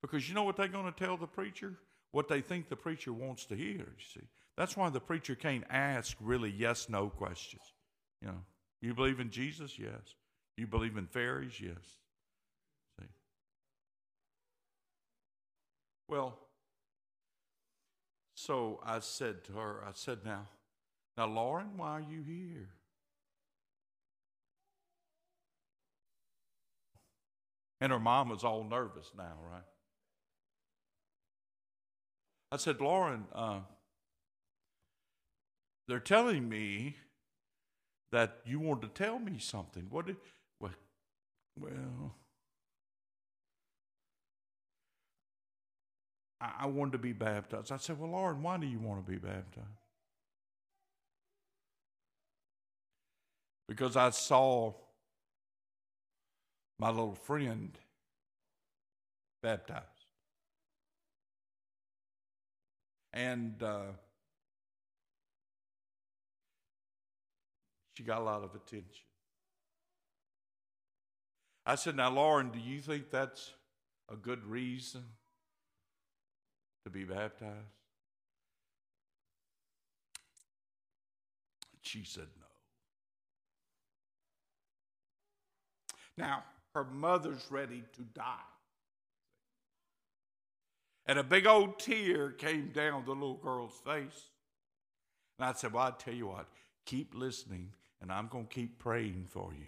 because 0.00 0.30
you 0.30 0.34
know 0.34 0.44
what 0.44 0.56
they're 0.56 0.66
going 0.66 0.90
to 0.90 0.98
tell 0.98 1.18
the 1.18 1.26
preacher? 1.26 1.74
What 2.12 2.28
they 2.28 2.40
think 2.40 2.70
the 2.70 2.76
preacher 2.76 3.12
wants 3.12 3.44
to 3.46 3.54
hear, 3.54 3.76
you 3.76 4.04
see. 4.14 4.26
That's 4.56 4.78
why 4.78 4.88
the 4.88 5.00
preacher 5.00 5.34
can't 5.34 5.64
ask 5.68 6.16
really 6.20 6.50
yes 6.50 6.88
no 6.88 7.10
questions, 7.10 7.62
you 8.22 8.28
know. 8.28 8.40
You 8.80 8.94
believe 8.94 9.20
in 9.20 9.30
Jesus? 9.30 9.78
Yes. 9.78 10.14
You 10.56 10.66
believe 10.66 10.96
in 10.96 11.06
fairies? 11.06 11.60
Yes. 11.60 11.98
See? 12.98 13.06
Well, 16.08 16.38
so 18.34 18.80
I 18.84 19.00
said 19.00 19.44
to 19.44 19.52
her, 19.54 19.82
I 19.84 19.90
said, 19.94 20.18
now, 20.24 20.46
now, 21.16 21.26
Lauren, 21.26 21.76
why 21.76 21.90
are 21.90 22.00
you 22.00 22.22
here? 22.22 22.68
And 27.80 27.92
her 27.92 27.98
mom 27.98 28.28
was 28.28 28.44
all 28.44 28.64
nervous 28.64 29.10
now, 29.16 29.34
right? 29.52 29.62
I 32.50 32.56
said, 32.56 32.80
Lauren, 32.80 33.24
uh, 33.34 33.60
they're 35.86 36.00
telling 36.00 36.48
me 36.48 36.96
that 38.12 38.38
you 38.44 38.60
wanted 38.60 38.94
to 38.94 39.04
tell 39.04 39.18
me 39.18 39.38
something. 39.38 39.86
What 39.90 40.06
did, 40.06 40.16
well, 40.60 40.72
well 41.58 42.14
I, 46.40 46.66
wanted 46.66 46.92
to 46.92 46.98
be 46.98 47.12
baptized. 47.12 47.72
I 47.72 47.78
said, 47.78 47.98
Well, 47.98 48.10
Lauren, 48.10 48.42
why 48.42 48.58
do 48.58 48.66
you 48.66 48.78
want 48.78 49.04
to 49.04 49.10
be 49.10 49.18
baptized? 49.18 49.66
Because 53.66 53.96
I 53.96 54.10
saw 54.10 54.72
my 56.78 56.90
little 56.90 57.14
friend 57.14 57.76
baptized. 59.42 59.84
And 63.12 63.60
uh, 63.62 63.92
She 67.98 68.04
got 68.04 68.20
a 68.20 68.24
lot 68.24 68.44
of 68.44 68.54
attention. 68.54 69.02
I 71.66 71.74
said, 71.74 71.96
Now, 71.96 72.12
Lauren, 72.12 72.50
do 72.50 72.60
you 72.60 72.78
think 72.78 73.10
that's 73.10 73.50
a 74.08 74.14
good 74.14 74.46
reason 74.46 75.02
to 76.84 76.90
be 76.90 77.02
baptized? 77.02 77.56
She 81.82 82.04
said, 82.04 82.28
No. 82.38 82.46
Now, 86.24 86.44
her 86.76 86.84
mother's 86.84 87.48
ready 87.50 87.82
to 87.96 88.02
die. 88.02 88.46
And 91.04 91.18
a 91.18 91.24
big 91.24 91.48
old 91.48 91.80
tear 91.80 92.30
came 92.30 92.68
down 92.68 93.06
the 93.06 93.10
little 93.10 93.38
girl's 93.38 93.80
face. 93.84 94.30
And 95.36 95.48
I 95.48 95.52
said, 95.54 95.72
Well, 95.72 95.82
I 95.82 95.90
tell 95.98 96.14
you 96.14 96.28
what, 96.28 96.46
keep 96.86 97.12
listening 97.16 97.72
and 98.00 98.12
I'm 98.12 98.28
going 98.28 98.46
to 98.46 98.54
keep 98.54 98.78
praying 98.78 99.26
for 99.28 99.52
you. 99.52 99.66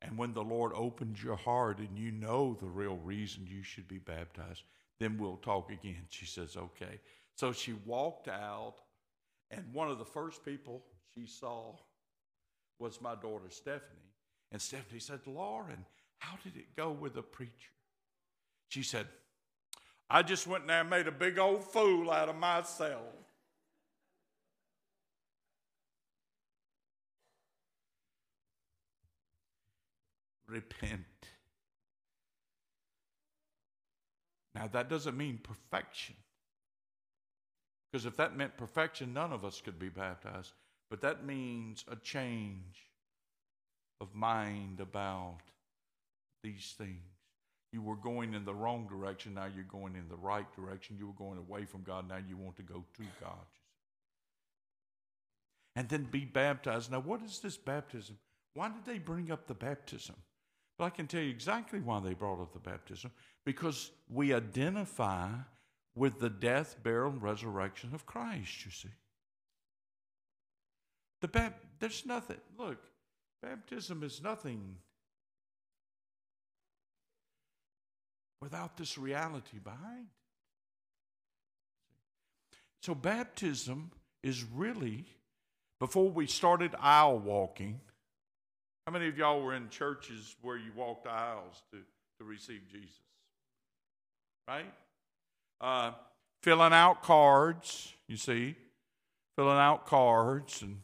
And 0.00 0.16
when 0.16 0.32
the 0.32 0.42
Lord 0.42 0.72
opens 0.74 1.22
your 1.22 1.36
heart 1.36 1.78
and 1.78 1.98
you 1.98 2.12
know 2.12 2.56
the 2.60 2.66
real 2.66 2.96
reason 2.96 3.46
you 3.48 3.62
should 3.62 3.88
be 3.88 3.98
baptized, 3.98 4.62
then 5.00 5.18
we'll 5.18 5.36
talk 5.36 5.70
again. 5.70 6.02
She 6.10 6.26
says, 6.26 6.56
okay. 6.56 7.00
So 7.34 7.52
she 7.52 7.74
walked 7.84 8.28
out, 8.28 8.76
and 9.50 9.64
one 9.72 9.88
of 9.90 9.98
the 9.98 10.04
first 10.04 10.44
people 10.44 10.84
she 11.14 11.26
saw 11.26 11.74
was 12.78 13.00
my 13.00 13.14
daughter 13.14 13.50
Stephanie. 13.50 14.12
And 14.52 14.60
Stephanie 14.60 15.00
said, 15.00 15.20
Lauren, 15.26 15.84
how 16.18 16.36
did 16.42 16.56
it 16.56 16.76
go 16.76 16.90
with 16.90 17.14
the 17.14 17.22
preacher? 17.22 17.52
She 18.68 18.82
said, 18.82 19.06
I 20.10 20.22
just 20.22 20.46
went 20.46 20.66
there 20.66 20.80
and 20.80 20.90
made 20.90 21.06
a 21.06 21.12
big 21.12 21.38
old 21.38 21.64
fool 21.64 22.10
out 22.10 22.28
of 22.28 22.36
myself. 22.36 23.02
Repent. 30.48 31.04
Now, 34.54 34.66
that 34.68 34.88
doesn't 34.88 35.16
mean 35.16 35.38
perfection. 35.42 36.16
Because 37.92 38.06
if 38.06 38.16
that 38.16 38.36
meant 38.36 38.56
perfection, 38.56 39.14
none 39.14 39.32
of 39.32 39.44
us 39.44 39.60
could 39.60 39.78
be 39.78 39.88
baptized. 39.88 40.52
But 40.90 41.00
that 41.02 41.24
means 41.24 41.84
a 41.90 41.96
change 41.96 42.88
of 44.00 44.14
mind 44.14 44.80
about 44.80 45.38
these 46.42 46.74
things. 46.76 47.02
You 47.72 47.82
were 47.82 47.96
going 47.96 48.32
in 48.34 48.44
the 48.44 48.54
wrong 48.54 48.86
direction, 48.88 49.34
now 49.34 49.46
you're 49.54 49.64
going 49.64 49.94
in 49.94 50.08
the 50.08 50.16
right 50.16 50.46
direction. 50.56 50.96
You 50.98 51.06
were 51.06 51.12
going 51.12 51.38
away 51.38 51.64
from 51.66 51.82
God, 51.82 52.08
now 52.08 52.16
you 52.16 52.36
want 52.36 52.56
to 52.56 52.62
go 52.62 52.84
to 52.96 53.02
God. 53.20 53.46
And 55.76 55.88
then 55.88 56.08
be 56.10 56.24
baptized. 56.24 56.90
Now, 56.90 57.00
what 57.00 57.22
is 57.22 57.38
this 57.40 57.56
baptism? 57.56 58.16
Why 58.54 58.68
did 58.68 58.84
they 58.86 58.98
bring 58.98 59.30
up 59.30 59.46
the 59.46 59.54
baptism? 59.54 60.16
But 60.78 60.84
I 60.84 60.90
can 60.90 61.08
tell 61.08 61.20
you 61.20 61.30
exactly 61.30 61.80
why 61.80 62.00
they 62.00 62.14
brought 62.14 62.40
up 62.40 62.52
the 62.52 62.60
baptism 62.60 63.10
because 63.44 63.90
we 64.08 64.32
identify 64.32 65.28
with 65.96 66.20
the 66.20 66.30
death, 66.30 66.76
burial, 66.82 67.10
and 67.10 67.20
resurrection 67.20 67.90
of 67.92 68.06
Christ, 68.06 68.64
you 68.64 68.70
see. 68.70 68.88
The 71.20 71.28
bap- 71.28 71.64
there's 71.80 72.06
nothing, 72.06 72.36
look, 72.56 72.78
baptism 73.42 74.04
is 74.04 74.22
nothing 74.22 74.76
without 78.40 78.76
this 78.76 78.96
reality 78.96 79.58
behind. 79.58 80.06
So, 82.82 82.94
baptism 82.94 83.90
is 84.22 84.44
really, 84.44 85.04
before 85.80 86.10
we 86.10 86.28
started 86.28 86.76
aisle 86.78 87.18
walking, 87.18 87.80
how 88.88 88.92
many 88.92 89.06
of 89.06 89.18
y'all 89.18 89.42
were 89.42 89.52
in 89.52 89.68
churches 89.68 90.34
where 90.40 90.56
you 90.56 90.70
walked 90.74 91.06
aisles 91.06 91.62
to, 91.70 91.76
to 92.16 92.24
receive 92.24 92.62
Jesus? 92.72 92.96
Right? 94.48 94.72
Uh, 95.60 95.90
filling 96.42 96.72
out 96.72 97.02
cards, 97.02 97.92
you 98.06 98.16
see, 98.16 98.56
filling 99.36 99.58
out 99.58 99.84
cards 99.84 100.62
and 100.62 100.80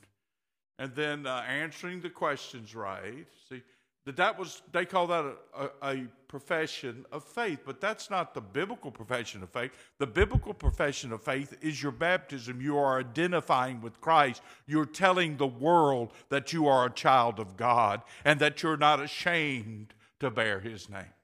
and 0.79 0.95
then 0.95 1.27
uh, 1.27 1.45
answering 1.49 2.03
the 2.03 2.11
questions 2.11 2.75
right. 2.75 3.27
See, 3.49 3.63
that 4.07 4.17
that 4.17 4.39
was 4.39 4.63
they 4.73 4.85
call 4.85 5.07
that 5.07 5.25
a, 5.25 5.65
a, 5.83 5.91
a, 5.91 6.07
profession 6.27 7.07
of 7.13 7.23
faith, 7.23 7.61
but 7.65 7.81
that's 7.81 8.11
not 8.11 8.35
the 8.35 8.41
biblical 8.41 8.91
profession 8.91 9.41
of 9.45 9.51
faith. 9.51 9.71
The 9.99 10.07
biblical 10.07 10.53
profession 10.53 11.13
of 11.13 11.23
faith 11.23 11.57
is 11.63 11.81
your 11.81 11.93
baptism. 11.93 12.61
You 12.61 12.77
are 12.77 12.99
identifying 12.99 13.81
with 13.81 14.01
Christ. 14.01 14.43
You're 14.67 14.85
telling 14.85 15.37
the 15.37 15.47
world 15.47 16.11
that 16.31 16.53
you 16.53 16.67
are 16.67 16.87
a 16.87 16.91
child 16.91 17.39
of 17.39 17.57
God 17.57 18.03
and 18.25 18.41
that 18.41 18.65
you're 18.65 18.77
not 18.77 19.01
ashamed 19.01 19.95
to 20.19 20.29
bear 20.29 20.59
His 20.59 20.91
name. 20.91 21.15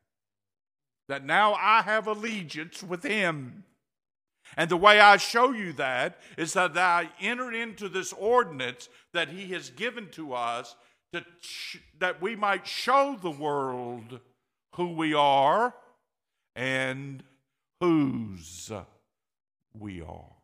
That 1.08 1.24
now 1.26 1.54
I 1.54 1.82
have 1.82 2.06
allegiance 2.06 2.80
with 2.80 3.02
Him. 3.02 3.64
And 4.56 4.70
the 4.70 4.76
way 4.76 5.00
I 5.00 5.16
show 5.16 5.50
you 5.50 5.72
that 5.72 6.20
is 6.36 6.52
that 6.52 6.78
I 6.78 7.10
enter 7.20 7.52
into 7.52 7.88
this 7.88 8.12
ordinance 8.12 8.88
that 9.12 9.28
He 9.28 9.52
has 9.54 9.70
given 9.70 10.08
to 10.10 10.34
us 10.34 10.76
that, 11.12 11.24
that 11.98 12.22
we 12.22 12.36
might 12.36 12.66
show 12.66 13.16
the 13.20 13.30
world 13.30 14.20
who 14.76 14.94
we 14.94 15.14
are 15.14 15.74
and 16.54 17.22
whose 17.80 18.70
we 19.78 20.00
are. 20.00 20.36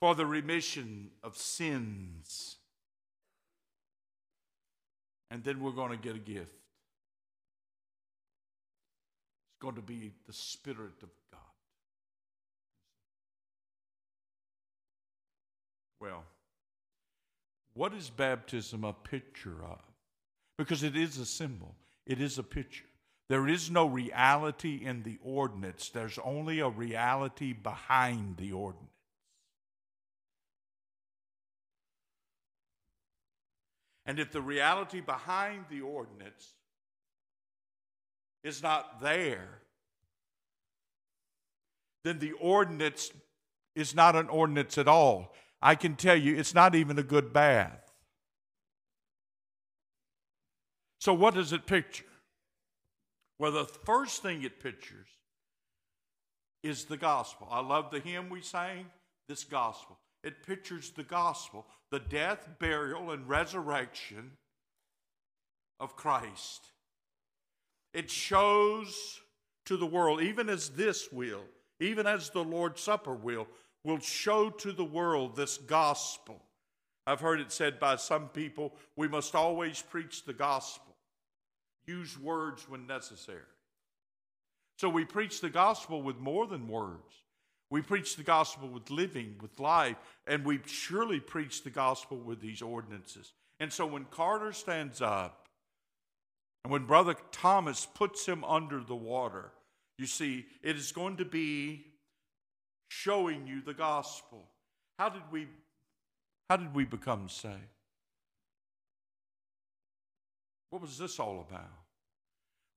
For 0.00 0.14
the 0.14 0.26
remission 0.26 1.10
of 1.22 1.36
sins. 1.36 2.56
And 5.30 5.44
then 5.44 5.60
we're 5.62 5.70
going 5.70 5.92
to 5.92 5.96
get 5.96 6.16
a 6.16 6.18
gift. 6.18 6.50
It's 9.48 9.60
going 9.60 9.76
to 9.76 9.80
be 9.80 10.12
the 10.26 10.32
Spirit 10.32 11.02
of 11.02 11.08
God. 11.30 11.40
Well, 16.00 16.24
what 17.74 17.94
is 17.94 18.10
baptism 18.10 18.84
a 18.84 18.92
picture 18.92 19.64
of? 19.64 19.80
Because 20.58 20.82
it 20.82 20.96
is 20.96 21.18
a 21.18 21.26
symbol, 21.26 21.74
it 22.06 22.20
is 22.20 22.38
a 22.38 22.42
picture. 22.42 22.84
There 23.28 23.48
is 23.48 23.70
no 23.70 23.86
reality 23.86 24.80
in 24.84 25.02
the 25.02 25.18
ordinance, 25.22 25.90
there's 25.90 26.18
only 26.22 26.60
a 26.60 26.68
reality 26.68 27.52
behind 27.52 28.36
the 28.36 28.52
ordinance. 28.52 28.88
And 34.04 34.18
if 34.18 34.32
the 34.32 34.42
reality 34.42 35.00
behind 35.00 35.66
the 35.70 35.80
ordinance 35.80 36.54
is 38.42 38.62
not 38.62 39.00
there, 39.00 39.60
then 42.04 42.18
the 42.18 42.32
ordinance 42.32 43.12
is 43.74 43.94
not 43.94 44.16
an 44.16 44.28
ordinance 44.28 44.76
at 44.76 44.88
all. 44.88 45.32
I 45.62 45.76
can 45.76 45.94
tell 45.94 46.16
you 46.16 46.36
it's 46.36 46.54
not 46.54 46.74
even 46.74 46.98
a 46.98 47.02
good 47.02 47.32
bath. 47.32 47.92
So, 50.98 51.14
what 51.14 51.34
does 51.34 51.52
it 51.52 51.66
picture? 51.66 52.04
Well, 53.38 53.52
the 53.52 53.64
first 53.64 54.22
thing 54.22 54.42
it 54.42 54.60
pictures 54.60 55.08
is 56.62 56.84
the 56.84 56.96
gospel. 56.96 57.48
I 57.50 57.60
love 57.60 57.90
the 57.90 58.00
hymn 58.00 58.28
we 58.28 58.40
sang, 58.40 58.86
this 59.28 59.44
gospel. 59.44 59.98
It 60.22 60.46
pictures 60.46 60.90
the 60.90 61.02
gospel, 61.02 61.66
the 61.90 61.98
death, 61.98 62.48
burial, 62.60 63.10
and 63.10 63.28
resurrection 63.28 64.32
of 65.80 65.96
Christ. 65.96 66.62
It 67.92 68.10
shows 68.10 69.20
to 69.66 69.76
the 69.76 69.86
world, 69.86 70.22
even 70.22 70.48
as 70.48 70.70
this 70.70 71.10
will, 71.10 71.42
even 71.80 72.06
as 72.06 72.30
the 72.30 72.44
Lord's 72.44 72.80
Supper 72.80 73.14
will, 73.14 73.48
will 73.84 73.98
show 73.98 74.50
to 74.50 74.72
the 74.72 74.84
world 74.84 75.36
this 75.36 75.58
gospel. 75.58 76.42
I've 77.06 77.20
heard 77.20 77.40
it 77.40 77.50
said 77.50 77.80
by 77.80 77.96
some 77.96 78.28
people 78.28 78.74
we 78.96 79.08
must 79.08 79.34
always 79.34 79.82
preach 79.82 80.24
the 80.24 80.32
gospel, 80.32 80.94
use 81.86 82.18
words 82.18 82.68
when 82.68 82.86
necessary. 82.86 83.40
So 84.78 84.88
we 84.88 85.04
preach 85.04 85.40
the 85.40 85.50
gospel 85.50 86.02
with 86.02 86.18
more 86.18 86.46
than 86.46 86.68
words. 86.68 87.22
We 87.70 87.80
preach 87.80 88.16
the 88.16 88.22
gospel 88.22 88.68
with 88.68 88.90
living, 88.90 89.36
with 89.40 89.58
life, 89.58 89.96
and 90.26 90.44
we 90.44 90.60
surely 90.66 91.20
preach 91.20 91.64
the 91.64 91.70
gospel 91.70 92.18
with 92.18 92.40
these 92.40 92.60
ordinances. 92.60 93.32
And 93.60 93.72
so 93.72 93.86
when 93.86 94.04
Carter 94.06 94.52
stands 94.52 95.00
up 95.00 95.48
and 96.64 96.72
when 96.72 96.84
Brother 96.84 97.16
Thomas 97.30 97.86
puts 97.86 98.26
him 98.26 98.44
under 98.44 98.80
the 98.80 98.94
water, 98.94 99.52
you 99.98 100.06
see, 100.06 100.46
it 100.62 100.76
is 100.76 100.92
going 100.92 101.16
to 101.18 101.24
be 101.24 101.86
showing 102.92 103.46
you 103.46 103.62
the 103.62 103.72
gospel. 103.72 104.44
How 104.98 105.08
did 105.08 105.22
we 105.30 105.48
how 106.50 106.58
did 106.58 106.74
we 106.74 106.84
become 106.84 107.28
saved? 107.28 107.56
What 110.68 110.82
was 110.82 110.98
this 110.98 111.18
all 111.18 111.46
about? 111.48 111.70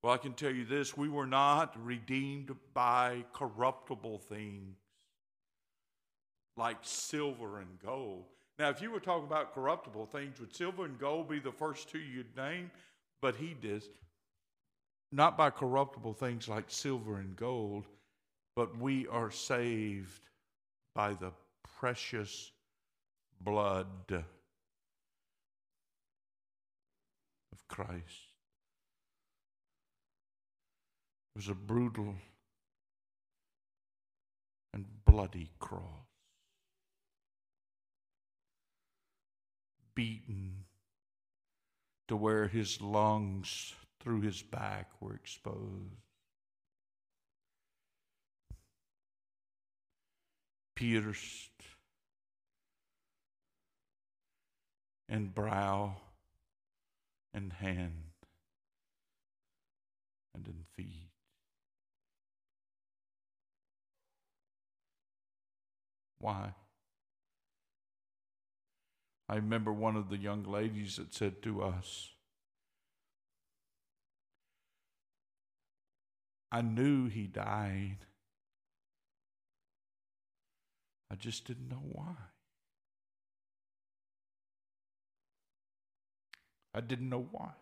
Well, 0.02 0.14
I 0.14 0.16
can 0.16 0.32
tell 0.32 0.50
you 0.50 0.64
this 0.64 0.96
we 0.96 1.10
were 1.10 1.26
not 1.26 1.76
redeemed 1.84 2.54
by 2.72 3.24
corruptible 3.34 4.18
things 4.20 4.76
like 6.56 6.78
silver 6.80 7.58
and 7.58 7.78
gold. 7.84 8.24
Now, 8.58 8.70
if 8.70 8.80
you 8.80 8.90
were 8.90 9.00
talking 9.00 9.26
about 9.26 9.54
corruptible 9.54 10.06
things, 10.06 10.40
would 10.40 10.56
silver 10.56 10.86
and 10.86 10.98
gold 10.98 11.28
be 11.28 11.40
the 11.40 11.52
first 11.52 11.90
two 11.90 11.98
you'd 11.98 12.34
name? 12.34 12.70
But 13.20 13.36
he 13.36 13.52
did. 13.52 13.84
Not 15.12 15.36
by 15.36 15.50
corruptible 15.50 16.14
things 16.14 16.48
like 16.48 16.70
silver 16.70 17.18
and 17.18 17.36
gold, 17.36 17.84
but 18.56 18.76
we 18.78 19.06
are 19.08 19.30
saved 19.30 20.22
by 20.94 21.12
the 21.12 21.30
precious 21.78 22.50
blood 23.38 23.86
of 24.10 24.24
Christ. 27.68 28.32
It 31.34 31.38
was 31.38 31.48
a 31.50 31.54
brutal 31.54 32.14
and 34.72 34.86
bloody 35.04 35.50
cross. 35.58 35.82
Beaten 39.94 40.64
to 42.08 42.16
where 42.16 42.48
his 42.48 42.80
lungs 42.80 43.74
through 44.00 44.22
his 44.22 44.42
back 44.42 44.90
were 45.00 45.14
exposed. 45.14 46.05
Pierced 50.76 51.50
and 55.08 55.34
brow 55.34 55.96
and 57.34 57.54
hand 57.54 58.12
and 60.34 60.46
in 60.46 60.64
feet. 60.76 61.08
Why? 66.18 66.54
I 69.28 69.36
remember 69.36 69.72
one 69.72 69.96
of 69.96 70.08
the 70.08 70.16
young 70.16 70.44
ladies 70.44 70.96
that 70.96 71.14
said 71.14 71.42
to 71.42 71.62
us, 71.62 72.10
I 76.52 76.62
knew 76.62 77.08
he 77.08 77.26
died 77.26 78.06
I 81.10 81.14
just 81.14 81.46
didn't 81.46 81.68
know 81.68 81.82
why. 81.92 82.14
I 86.74 86.80
didn't 86.80 87.08
know 87.08 87.26
why. 87.30 87.52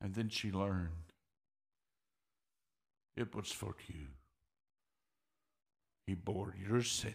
And 0.00 0.14
then 0.14 0.28
she 0.28 0.52
learned 0.52 0.90
it 3.16 3.34
was 3.34 3.50
for 3.50 3.74
you. 3.88 4.08
He 6.06 6.14
bore 6.14 6.54
your 6.68 6.82
sin 6.82 7.14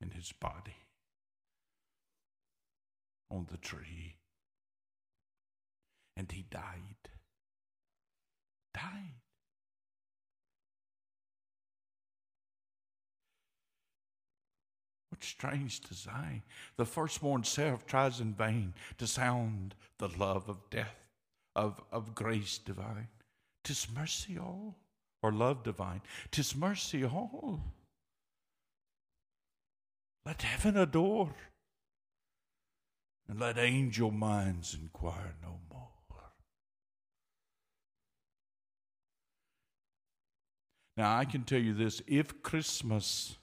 in 0.00 0.10
his 0.10 0.32
body 0.32 0.76
on 3.30 3.46
the 3.50 3.58
tree. 3.58 4.16
And 6.16 6.30
he 6.30 6.44
died. 6.48 7.10
Died. 8.72 9.23
Strange 15.24 15.80
design. 15.80 16.42
The 16.76 16.84
firstborn 16.84 17.44
seraph 17.44 17.86
tries 17.86 18.20
in 18.20 18.34
vain 18.34 18.74
to 18.98 19.06
sound 19.06 19.74
the 19.98 20.08
love 20.08 20.48
of 20.48 20.58
death, 20.70 20.96
of, 21.56 21.80
of 21.90 22.14
grace 22.14 22.58
divine. 22.58 23.08
Tis 23.62 23.86
mercy 23.94 24.38
all, 24.38 24.76
or 25.22 25.32
love 25.32 25.62
divine. 25.62 26.02
Tis 26.30 26.54
mercy 26.54 27.04
all. 27.04 27.60
Let 30.26 30.42
heaven 30.42 30.76
adore, 30.76 31.34
and 33.28 33.40
let 33.40 33.58
angel 33.58 34.10
minds 34.10 34.74
inquire 34.74 35.34
no 35.42 35.58
more. 35.70 35.84
Now, 40.96 41.16
I 41.16 41.24
can 41.24 41.42
tell 41.42 41.58
you 41.58 41.74
this 41.74 42.02
if 42.06 42.42
Christmas 42.42 43.36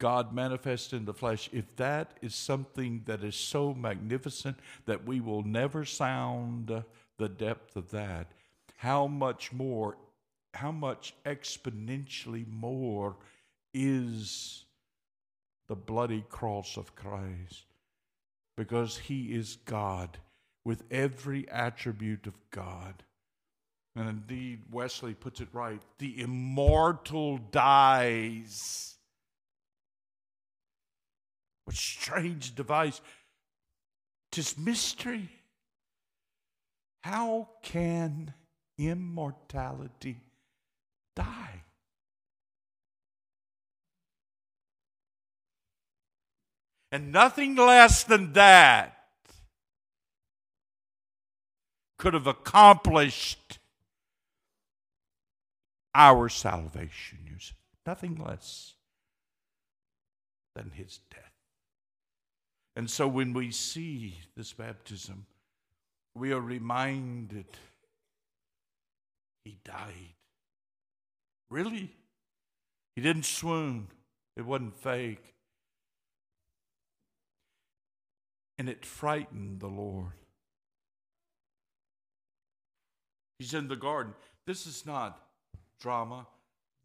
God 0.00 0.32
manifest 0.34 0.94
in 0.94 1.04
the 1.04 1.14
flesh, 1.14 1.50
if 1.52 1.76
that 1.76 2.16
is 2.22 2.34
something 2.34 3.02
that 3.04 3.22
is 3.22 3.36
so 3.36 3.74
magnificent 3.74 4.56
that 4.86 5.06
we 5.06 5.20
will 5.20 5.42
never 5.42 5.84
sound 5.84 6.72
the 7.18 7.28
depth 7.28 7.76
of 7.76 7.90
that, 7.90 8.32
how 8.78 9.06
much 9.06 9.52
more, 9.52 9.98
how 10.54 10.72
much 10.72 11.14
exponentially 11.26 12.48
more 12.48 13.16
is 13.74 14.64
the 15.68 15.76
bloody 15.76 16.24
cross 16.30 16.78
of 16.78 16.96
Christ? 16.96 17.66
Because 18.56 18.96
he 18.96 19.34
is 19.34 19.58
God 19.66 20.16
with 20.64 20.82
every 20.90 21.46
attribute 21.50 22.26
of 22.26 22.38
God. 22.50 23.02
And 23.94 24.08
indeed, 24.08 24.62
Wesley 24.70 25.12
puts 25.12 25.42
it 25.42 25.48
right 25.52 25.82
the 25.98 26.22
immortal 26.22 27.36
dies 27.36 28.96
what 31.64 31.76
strange 31.76 32.54
device. 32.54 33.00
Tis 34.32 34.56
mystery. 34.58 35.28
How 37.02 37.48
can 37.62 38.34
immortality 38.78 40.20
die? 41.16 41.62
And 46.92 47.12
nothing 47.12 47.54
less 47.54 48.04
than 48.04 48.32
that 48.32 48.96
could 51.98 52.14
have 52.14 52.26
accomplished 52.26 53.58
our 55.94 56.28
salvation. 56.28 57.18
Nothing 57.86 58.22
less 58.22 58.74
than 60.54 60.70
his 60.70 61.00
death. 61.10 61.29
And 62.76 62.88
so 62.88 63.08
when 63.08 63.32
we 63.32 63.50
see 63.50 64.18
this 64.36 64.52
baptism, 64.52 65.26
we 66.14 66.32
are 66.32 66.40
reminded 66.40 67.46
he 69.44 69.58
died. 69.64 70.14
Really? 71.50 71.90
He 72.94 73.02
didn't 73.02 73.24
swoon, 73.24 73.88
it 74.36 74.44
wasn't 74.44 74.76
fake. 74.76 75.34
And 78.58 78.68
it 78.68 78.84
frightened 78.84 79.60
the 79.60 79.68
Lord. 79.68 80.12
He's 83.38 83.54
in 83.54 83.68
the 83.68 83.76
garden. 83.76 84.12
This 84.46 84.66
is 84.66 84.84
not 84.84 85.18
drama. 85.80 86.26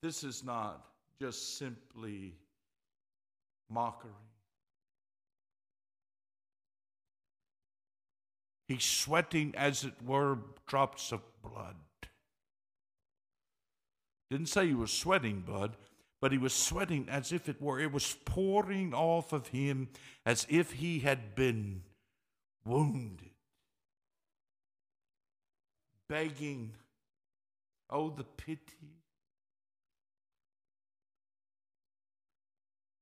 This 0.02 0.24
is 0.24 0.42
not 0.42 0.86
just 1.20 1.58
simply 1.58 2.36
mockery. 3.70 4.12
He's 8.68 8.84
sweating, 8.84 9.54
as 9.56 9.84
it 9.84 9.94
were, 10.04 10.40
drops 10.66 11.12
of 11.12 11.22
blood. 11.42 11.76
Didn't 14.32 14.48
say 14.48 14.68
he 14.68 14.74
was 14.74 14.92
sweating 14.92 15.42
blood, 15.42 15.78
but 16.20 16.32
he 16.32 16.38
was 16.40 16.54
sweating 16.54 17.08
as 17.10 17.32
if 17.32 17.48
it 17.48 17.62
were. 17.62 17.80
It 17.80 17.92
was 17.92 18.18
pouring 18.26 18.94
off 18.94 19.34
of 19.34 19.50
him 19.50 19.90
as 20.26 20.48
if 20.50 20.74
he 20.74 21.00
had 21.00 21.36
been 21.36 21.84
wounded. 22.66 23.30
Begging, 26.10 26.72
oh, 27.90 28.10
the 28.10 28.24
pity. 28.24 28.96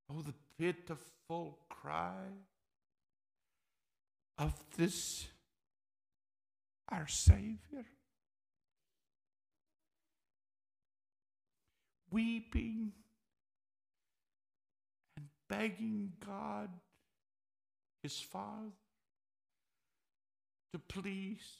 Oh, 0.09 0.21
the 0.21 0.33
pitiful 0.59 1.57
cry 1.69 2.27
of 4.37 4.53
this 4.77 5.27
our 6.89 7.07
Savior. 7.07 7.85
Weeping 12.11 12.91
and 15.17 15.25
begging 15.49 16.11
God, 16.25 16.69
his 18.03 18.19
Father, 18.19 18.69
to 20.73 20.79
please, 20.79 21.57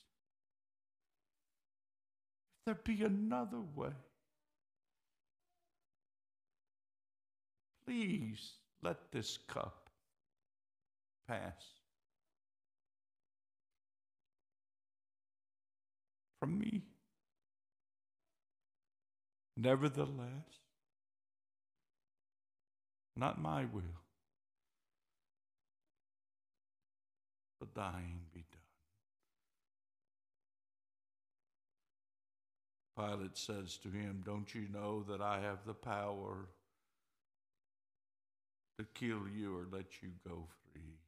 if 2.59 2.65
there 2.65 2.75
be 2.83 3.03
another 3.03 3.61
way, 3.75 3.89
please 7.85 8.53
let 8.83 9.11
this 9.11 9.39
cup 9.47 9.89
pass. 11.27 11.82
From 16.43 16.59
me. 16.59 16.81
Nevertheless, 19.55 20.59
not 23.15 23.41
my 23.41 23.63
will, 23.63 23.83
but 27.61 27.73
thine 27.73 28.19
be 28.33 28.43
done. 32.97 33.07
Pilate 33.09 33.37
says 33.37 33.77
to 33.77 33.87
him, 33.87 34.21
Don't 34.25 34.53
you 34.53 34.67
know 34.73 35.05
that 35.07 35.21
I 35.21 35.39
have 35.39 35.59
the 35.65 35.73
power 35.73 36.49
to 38.77 38.85
kill 38.93 39.29
you 39.33 39.55
or 39.55 39.65
let 39.71 40.01
you 40.01 40.09
go 40.27 40.47
free? 40.73 41.02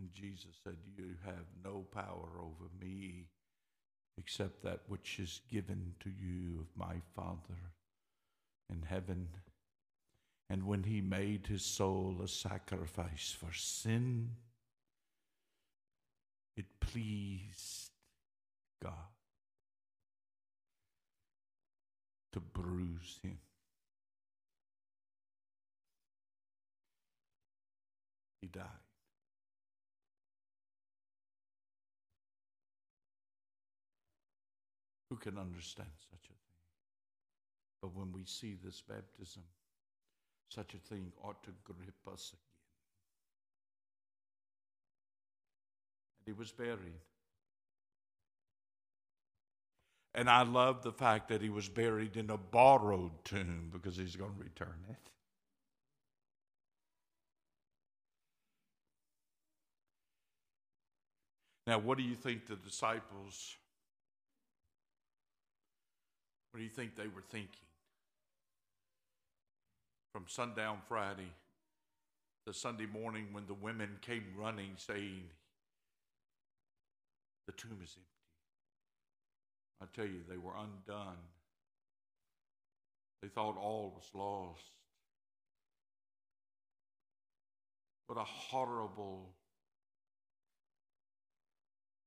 And 0.00 0.08
Jesus 0.14 0.56
said, 0.64 0.76
You 0.96 1.14
have 1.26 1.44
no 1.62 1.84
power 1.92 2.40
over 2.40 2.70
me 2.80 3.28
except 4.16 4.62
that 4.64 4.80
which 4.88 5.18
is 5.18 5.42
given 5.50 5.94
to 6.00 6.08
you 6.08 6.60
of 6.60 6.66
my 6.74 6.94
Father 7.14 7.74
in 8.70 8.82
heaven. 8.82 9.28
And 10.48 10.64
when 10.64 10.84
he 10.84 11.02
made 11.02 11.46
his 11.46 11.62
soul 11.62 12.16
a 12.24 12.28
sacrifice 12.28 13.36
for 13.38 13.52
sin, 13.52 14.30
it 16.56 16.80
pleased 16.80 17.90
God 18.82 18.92
to 22.32 22.40
bruise 22.40 23.18
him. 23.22 23.38
Can 35.20 35.38
understand 35.38 35.90
such 36.10 36.24
a 36.24 36.28
thing? 36.28 36.36
But 37.82 37.94
when 37.94 38.12
we 38.12 38.24
see 38.24 38.56
this 38.62 38.82
baptism, 38.86 39.42
such 40.48 40.74
a 40.74 40.78
thing 40.78 41.12
ought 41.22 41.42
to 41.44 41.50
grip 41.64 41.94
us 42.12 42.32
again. 42.32 42.40
And 46.18 46.34
he 46.34 46.38
was 46.38 46.50
buried. 46.50 47.00
And 50.14 50.28
I 50.28 50.42
love 50.42 50.82
the 50.82 50.92
fact 50.92 51.28
that 51.28 51.40
he 51.40 51.50
was 51.50 51.68
buried 51.68 52.16
in 52.16 52.30
a 52.30 52.36
borrowed 52.36 53.24
tomb 53.24 53.70
because 53.72 53.96
he's 53.96 54.16
going 54.16 54.34
to 54.34 54.42
return 54.42 54.84
it. 54.90 54.96
Now, 61.66 61.78
what 61.78 61.98
do 61.98 62.02
you 62.02 62.16
think 62.16 62.46
the 62.46 62.56
disciples, 62.56 63.56
what 66.50 66.58
do 66.58 66.64
you 66.64 66.70
think 66.70 66.96
they 66.96 67.06
were 67.06 67.22
thinking? 67.30 67.48
From 70.12 70.24
sundown 70.26 70.78
Friday 70.88 71.32
to 72.46 72.52
Sunday 72.52 72.86
morning 72.86 73.28
when 73.32 73.46
the 73.46 73.54
women 73.54 73.90
came 74.00 74.24
running 74.36 74.72
saying, 74.76 75.22
The 77.46 77.52
tomb 77.52 77.78
is 77.82 77.96
empty. 77.96 78.10
I 79.82 79.86
tell 79.94 80.06
you, 80.06 80.20
they 80.28 80.36
were 80.36 80.52
undone. 80.56 81.16
They 83.22 83.28
thought 83.28 83.56
all 83.56 83.92
was 83.94 84.10
lost. 84.14 84.64
What 88.06 88.18
a 88.18 88.24
horrible 88.24 89.30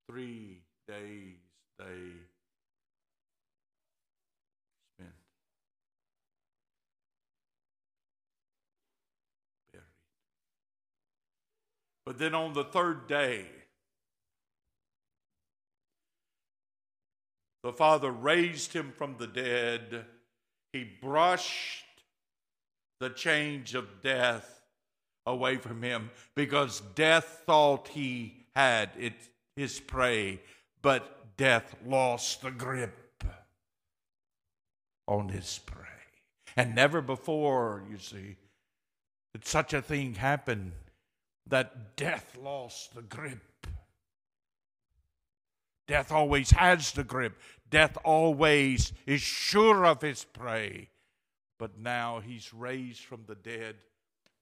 three 0.10 0.64
days 0.88 1.38
they 1.80 1.86
spent 4.98 5.14
buried. 9.72 9.88
But 12.06 12.18
then 12.18 12.36
on 12.36 12.54
the 12.54 12.66
third 12.66 13.08
day, 13.08 13.46
The 17.64 17.72
Father 17.72 18.12
raised 18.12 18.74
him 18.74 18.92
from 18.92 19.16
the 19.18 19.28
dead. 19.28 20.06
He 20.74 20.84
brushed 20.84 21.86
the 23.00 23.10
change 23.10 23.74
of 23.74 24.02
death 24.02 24.62
away 25.26 25.58
from 25.58 25.82
him 25.82 26.12
because 26.36 26.82
death 26.94 27.44
thought 27.46 27.88
he 27.90 28.48
had 28.54 28.90
it, 28.98 29.14
his 29.56 29.80
prey, 29.80 30.42
but 30.82 31.38
death 31.38 31.76
lost 31.86 32.42
the 32.42 32.52
grip 32.52 33.24
on 35.08 35.30
his 35.30 35.60
prey. 35.66 35.80
And 36.58 36.76
never 36.76 37.02
before, 37.02 37.84
you 37.90 37.98
see, 37.98 38.36
did 39.34 39.46
such 39.46 39.74
a 39.74 39.82
thing 39.82 40.16
happen 40.16 40.74
that 41.48 41.96
death 41.96 42.38
lost 42.42 42.96
the 42.96 43.02
grip 43.02 43.54
Death 45.88 46.12
always 46.12 46.52
has 46.52 46.92
the 46.94 47.04
grip. 47.04 47.38
Death 47.70 47.98
always 48.04 48.94
is 49.06 49.22
sure 49.22 49.86
of 49.86 50.02
his 50.02 50.24
prey. 50.24 50.90
But 51.60 51.78
now 51.78 52.20
he's 52.20 52.54
raised 52.54 53.04
from 53.04 53.24
the 53.28 53.36
dead, 53.36 53.76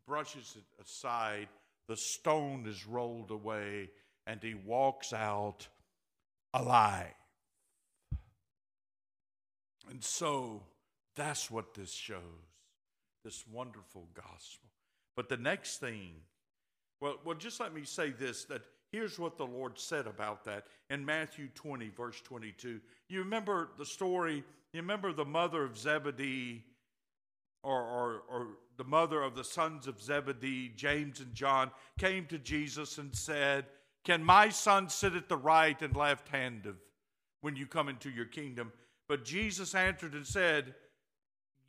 brushes 0.08 0.56
it 0.58 0.84
aside, 0.84 1.48
the 1.88 1.98
stone 1.98 2.66
is 2.68 2.88
rolled 2.88 3.32
away, 3.32 3.90
and 4.26 4.42
he 4.42 4.54
walks 4.54 5.14
out 5.14 5.68
alive. 6.54 7.08
And 9.90 10.04
so 10.04 10.64
that's 11.16 11.52
what 11.52 11.74
this 11.74 11.92
shows 11.92 12.20
this 13.24 13.44
wonderful 13.52 14.08
gospel. 14.16 14.70
But 15.16 15.30
the 15.30 15.38
next 15.38 15.78
thing, 15.78 16.14
well, 17.02 17.18
well, 17.26 17.36
just 17.36 17.60
let 17.60 17.74
me 17.74 17.84
say 17.84 18.12
this 18.12 18.46
that 18.46 18.62
Here's 18.92 19.18
what 19.18 19.38
the 19.38 19.46
Lord 19.46 19.80
said 19.80 20.06
about 20.06 20.44
that 20.46 20.66
in 20.90 21.06
Matthew 21.06 21.48
20, 21.56 21.90
verse 21.90 22.20
22. 22.22 22.82
You 23.08 23.20
remember 23.20 23.70
the 23.78 23.86
story, 23.86 24.44
you 24.74 24.82
remember 24.82 25.14
the 25.14 25.24
mother 25.24 25.64
of 25.64 25.78
Zebedee, 25.78 26.66
or, 27.64 27.82
or, 27.82 28.24
or 28.30 28.48
the 28.76 28.84
mother 28.84 29.22
of 29.22 29.36
the 29.36 29.46
sons 29.46 29.88
of 29.88 30.02
Zebedee, 30.02 30.74
James 30.76 31.22
and 31.22 31.34
John, 31.34 31.72
came 32.00 32.26
to 32.26 32.38
Jesus 32.38 32.98
and 32.98 33.16
said, 33.16 33.66
Can 34.04 34.24
my 34.26 34.50
son 34.50 34.90
sit 34.90 35.16
at 35.16 35.30
the 35.30 35.38
right 35.38 35.82
and 35.82 35.96
left 35.96 36.28
hand 36.28 36.66
of 36.66 36.76
when 37.40 37.56
you 37.56 37.68
come 37.68 37.88
into 37.88 38.10
your 38.10 38.26
kingdom? 38.26 38.74
But 39.08 39.24
Jesus 39.24 39.74
answered 39.74 40.16
and 40.16 40.28
said, 40.28 40.76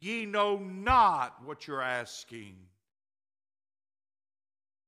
Ye 0.00 0.26
know 0.26 0.56
not 0.56 1.36
what 1.44 1.68
you're 1.68 1.82
asking. 1.82 2.56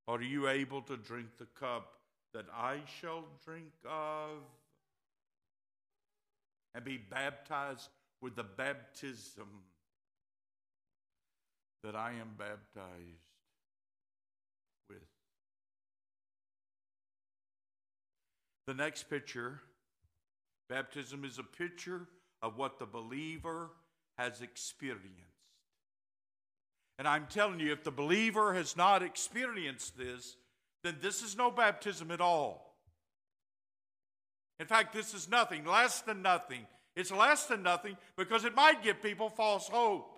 Are 0.06 0.22
you 0.22 0.48
able 0.48 0.82
to 0.82 0.96
drink 0.96 1.28
the 1.38 1.46
cup 1.58 1.94
that 2.34 2.46
I 2.52 2.80
shall 3.00 3.24
drink 3.44 3.72
of 3.88 4.42
and 6.74 6.84
be 6.84 6.98
baptized 6.98 7.88
with 8.20 8.34
the 8.34 8.42
baptism 8.42 9.48
that 11.84 11.94
I 11.94 12.12
am 12.12 12.30
baptized 12.38 12.88
with. 14.88 14.98
The 18.66 18.74
next 18.74 19.04
picture 19.10 19.60
baptism 20.68 21.24
is 21.24 21.38
a 21.38 21.42
picture 21.42 22.08
of 22.42 22.56
what 22.56 22.78
the 22.78 22.86
believer 22.86 23.70
has 24.16 24.40
experienced. 24.40 25.33
And 26.98 27.08
I'm 27.08 27.26
telling 27.26 27.60
you, 27.60 27.72
if 27.72 27.82
the 27.82 27.90
believer 27.90 28.54
has 28.54 28.76
not 28.76 29.02
experienced 29.02 29.98
this, 29.98 30.36
then 30.84 30.96
this 31.00 31.22
is 31.22 31.36
no 31.36 31.50
baptism 31.50 32.10
at 32.10 32.20
all. 32.20 32.76
In 34.60 34.66
fact, 34.66 34.94
this 34.94 35.14
is 35.14 35.28
nothing, 35.28 35.64
less 35.64 36.02
than 36.02 36.22
nothing. 36.22 36.66
It's 36.94 37.10
less 37.10 37.46
than 37.46 37.62
nothing 37.62 37.96
because 38.16 38.44
it 38.44 38.54
might 38.54 38.82
give 38.82 39.02
people 39.02 39.28
false 39.28 39.68
hope. 39.68 40.08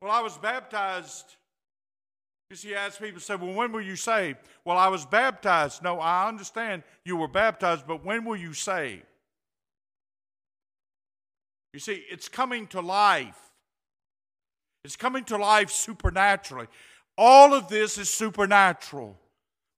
Well, 0.00 0.10
I 0.10 0.20
was 0.20 0.36
baptized. 0.38 1.24
You 2.50 2.56
see, 2.56 2.74
ask 2.74 3.00
people 3.00 3.20
say, 3.20 3.34
Well, 3.34 3.54
when 3.54 3.72
were 3.72 3.80
you 3.80 3.96
saved? 3.96 4.38
Well, 4.64 4.76
I 4.76 4.86
was 4.88 5.04
baptized. 5.04 5.82
No, 5.82 5.98
I 5.98 6.28
understand 6.28 6.84
you 7.04 7.16
were 7.16 7.28
baptized, 7.28 7.86
but 7.88 8.04
when 8.04 8.24
were 8.24 8.36
you 8.36 8.52
saved? 8.52 9.02
You 11.72 11.80
see, 11.80 12.04
it's 12.08 12.28
coming 12.28 12.68
to 12.68 12.80
life. 12.80 13.38
It's 14.86 14.94
coming 14.94 15.24
to 15.24 15.36
life 15.36 15.72
supernaturally. 15.72 16.68
All 17.18 17.54
of 17.54 17.66
this 17.66 17.98
is 17.98 18.08
supernatural. 18.08 19.18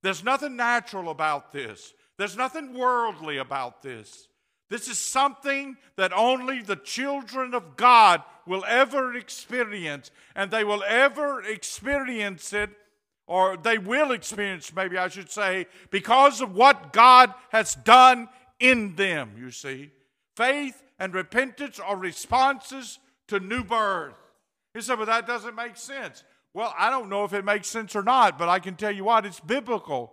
There's 0.03 0.23
nothing 0.23 0.55
natural 0.55 1.09
about 1.09 1.51
this, 1.51 1.95
there's 2.19 2.37
nothing 2.37 2.75
worldly 2.75 3.39
about 3.39 3.83
this. 3.83 4.29
This 4.69 4.87
is 4.87 4.99
something 4.99 5.79
that 5.97 6.13
only 6.13 6.61
the 6.61 6.77
children 6.77 7.55
of 7.55 7.75
God 7.79 8.23
will 8.47 8.67
ever 8.69 9.15
experience, 9.15 10.11
and 10.37 10.51
they 10.51 10.63
will 10.63 10.85
ever 10.87 11.43
experience 11.43 12.53
it, 12.53 12.69
or 13.27 13.57
they 13.57 13.79
will 13.79 14.13
experience, 14.13 14.75
maybe 14.75 14.99
I 14.99 15.09
should 15.09 15.31
say, 15.31 15.69
because 15.91 16.43
of 16.43 16.55
what 16.55 16.93
God 16.93 17.33
has 17.49 17.77
done 17.77 18.29
in 18.61 18.95
them, 18.95 19.37
you 19.39 19.53
see. 19.53 19.91
Faith 20.37 20.83
and 20.99 21.15
repentance 21.15 21.81
are 21.81 21.97
responses 21.97 22.99
to 23.29 23.41
new 23.41 23.65
birth. 23.65 24.28
You 24.79 24.83
said, 24.83 24.97
but 24.97 25.07
that 25.07 25.27
doesn't 25.27 25.57
make 25.57 25.77
sense. 25.77 26.23
Well, 26.55 26.73
I 26.79 26.89
don't 26.89 27.09
know 27.09 27.25
if 27.25 27.33
it 27.33 27.45
makes 27.45 27.67
sense 27.67 27.97
or 27.97 28.03
not, 28.05 28.39
but 28.39 28.49
I 28.49 28.61
can 28.61 28.77
tell 28.77 28.93
you 28.93 29.03
what, 29.03 29.27
it's 29.27 29.41
biblical. 29.41 30.13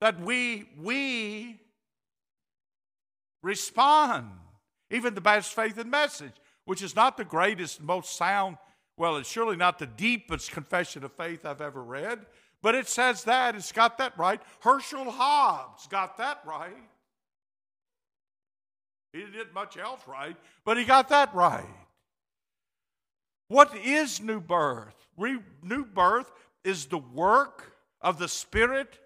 That 0.00 0.18
we, 0.18 0.70
we 0.80 1.60
respond. 3.42 4.30
Even 4.90 5.14
the 5.14 5.20
Baptist 5.20 5.52
Faith 5.54 5.76
and 5.76 5.90
Message, 5.90 6.32
which 6.64 6.80
is 6.80 6.96
not 6.96 7.18
the 7.18 7.24
greatest, 7.26 7.82
most 7.82 8.16
sound, 8.16 8.56
well, 8.96 9.18
it's 9.18 9.30
surely 9.30 9.56
not 9.56 9.78
the 9.78 9.88
deepest 9.88 10.50
confession 10.50 11.04
of 11.04 11.12
faith 11.12 11.44
I've 11.44 11.60
ever 11.60 11.82
read, 11.82 12.20
but 12.62 12.74
it 12.74 12.88
says 12.88 13.24
that. 13.24 13.54
It's 13.56 13.72
got 13.72 13.98
that 13.98 14.16
right. 14.16 14.40
Herschel 14.60 15.10
Hobbs 15.10 15.86
got 15.88 16.16
that 16.16 16.38
right. 16.46 16.72
He 19.12 19.20
get 19.36 19.52
much 19.52 19.76
else 19.76 20.00
right, 20.06 20.34
but 20.64 20.78
he 20.78 20.84
got 20.84 21.10
that 21.10 21.34
right. 21.34 21.83
What 23.48 23.76
is 23.76 24.20
new 24.20 24.40
birth? 24.40 24.94
Re- 25.16 25.40
new 25.62 25.84
birth 25.84 26.30
is 26.64 26.86
the 26.86 26.98
work 26.98 27.76
of 28.00 28.18
the 28.18 28.28
Spirit 28.28 28.98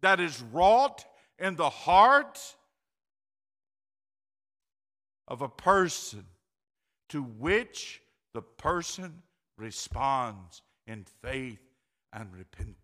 that 0.00 0.20
is 0.20 0.42
wrought 0.52 1.04
in 1.38 1.56
the 1.56 1.70
heart 1.70 2.38
of 5.28 5.42
a 5.42 5.48
person 5.48 6.24
to 7.10 7.22
which 7.22 8.02
the 8.34 8.42
person 8.42 9.22
responds 9.56 10.62
in 10.86 11.04
faith 11.22 11.60
and 12.12 12.32
repentance. 12.32 12.76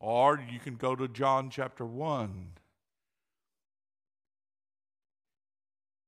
Or 0.00 0.44
you 0.50 0.58
can 0.58 0.76
go 0.76 0.94
to 0.94 1.08
John 1.08 1.50
chapter 1.50 1.84
1. 1.84 2.48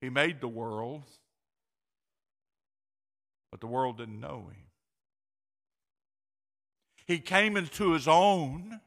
He 0.00 0.10
made 0.10 0.40
the 0.40 0.48
world, 0.48 1.02
but 3.58 3.66
the 3.66 3.72
world 3.72 3.98
didn't 3.98 4.20
know 4.20 4.50
him. 4.50 4.66
He 7.06 7.18
came 7.18 7.56
into 7.56 7.92
his 7.92 8.06
own, 8.06 8.80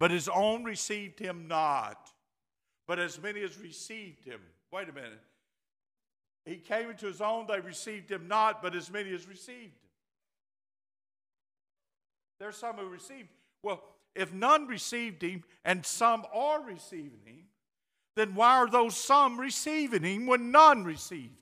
but 0.00 0.10
his 0.10 0.28
own 0.28 0.64
received 0.64 1.20
him 1.20 1.46
not. 1.46 2.10
But 2.88 2.98
as 2.98 3.22
many 3.22 3.42
as 3.42 3.56
received 3.58 4.24
him, 4.24 4.40
Wait 4.72 4.88
a 4.88 4.92
minute. 4.92 5.20
He 6.46 6.56
came 6.56 6.88
into 6.90 7.06
his 7.06 7.20
own, 7.20 7.46
they 7.46 7.60
received 7.60 8.10
him 8.10 8.26
not, 8.26 8.62
but 8.62 8.74
as 8.74 8.90
many 8.90 9.12
as 9.12 9.28
received 9.28 9.60
him. 9.60 9.90
There's 12.40 12.56
some 12.56 12.76
who 12.76 12.88
received. 12.88 13.28
Well, 13.62 13.82
if 14.16 14.32
none 14.32 14.66
received 14.66 15.22
him 15.22 15.44
and 15.64 15.84
some 15.84 16.24
are 16.34 16.62
receiving 16.62 17.20
him, 17.24 17.44
then 18.16 18.34
why 18.34 18.56
are 18.56 18.68
those 18.68 18.96
some 18.96 19.38
receiving 19.38 20.02
him 20.02 20.26
when 20.26 20.50
none 20.50 20.84
received 20.84 21.36
him? 21.36 21.41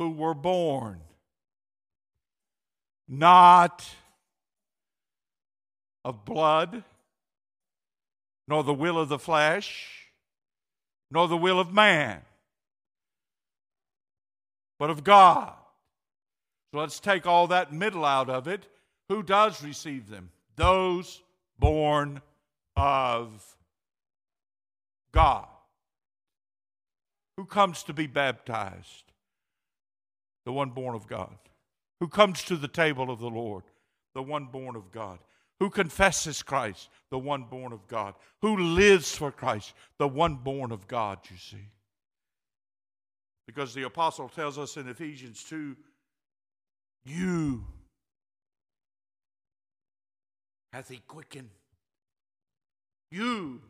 Who 0.00 0.10
were 0.10 0.32
born 0.32 1.02
not 3.06 3.86
of 6.06 6.24
blood, 6.24 6.84
nor 8.48 8.64
the 8.64 8.72
will 8.72 8.98
of 8.98 9.10
the 9.10 9.18
flesh, 9.18 10.06
nor 11.10 11.28
the 11.28 11.36
will 11.36 11.60
of 11.60 11.74
man, 11.74 12.22
but 14.78 14.88
of 14.88 15.04
God. 15.04 15.52
So 16.72 16.80
let's 16.80 16.98
take 16.98 17.26
all 17.26 17.48
that 17.48 17.70
middle 17.70 18.06
out 18.06 18.30
of 18.30 18.48
it. 18.48 18.66
Who 19.10 19.22
does 19.22 19.62
receive 19.62 20.08
them? 20.08 20.30
Those 20.56 21.20
born 21.58 22.22
of 22.74 23.54
God. 25.12 25.48
Who 27.36 27.44
comes 27.44 27.82
to 27.82 27.92
be 27.92 28.06
baptized? 28.06 29.09
The 30.44 30.52
one 30.52 30.70
born 30.70 30.94
of 30.94 31.06
God. 31.06 31.36
Who 32.00 32.08
comes 32.08 32.42
to 32.44 32.56
the 32.56 32.68
table 32.68 33.10
of 33.10 33.20
the 33.20 33.28
Lord? 33.28 33.64
The 34.14 34.22
one 34.22 34.46
born 34.46 34.76
of 34.76 34.90
God. 34.90 35.18
Who 35.60 35.68
confesses 35.68 36.42
Christ? 36.42 36.88
The 37.10 37.18
one 37.18 37.44
born 37.44 37.72
of 37.72 37.86
God. 37.86 38.14
Who 38.40 38.56
lives 38.56 39.14
for 39.14 39.30
Christ? 39.30 39.74
The 39.98 40.08
one 40.08 40.36
born 40.36 40.72
of 40.72 40.88
God, 40.88 41.18
you 41.30 41.36
see. 41.36 41.68
Because 43.46 43.74
the 43.74 43.82
apostle 43.82 44.28
tells 44.28 44.58
us 44.58 44.76
in 44.76 44.88
Ephesians 44.88 45.44
2 45.44 45.76
you 47.04 47.64
hath 50.72 50.88
he 50.88 51.00
quickened. 51.06 51.50
You 53.10 53.60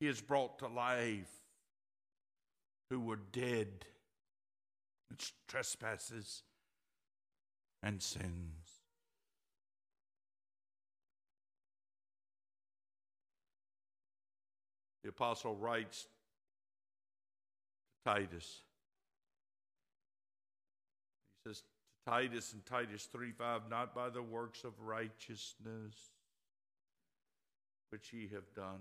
he 0.00 0.06
has 0.06 0.20
brought 0.20 0.58
to 0.60 0.68
life 0.68 1.30
who 2.90 3.00
were 3.00 3.20
dead 3.32 3.68
in 5.10 5.16
trespasses 5.46 6.42
and 7.82 8.02
sins. 8.02 8.78
The 15.02 15.10
apostle 15.10 15.54
writes 15.54 16.02
to 18.04 18.10
Titus. 18.10 18.62
He 21.44 21.48
says 21.48 21.60
to 21.60 22.10
Titus 22.10 22.52
in 22.52 22.60
Titus 22.60 23.04
3 23.04 23.32
5, 23.32 23.70
not 23.70 23.94
by 23.94 24.10
the 24.10 24.22
works 24.22 24.64
of 24.64 24.72
righteousness 24.80 25.94
which 27.90 28.12
ye 28.12 28.28
have 28.34 28.52
done, 28.54 28.80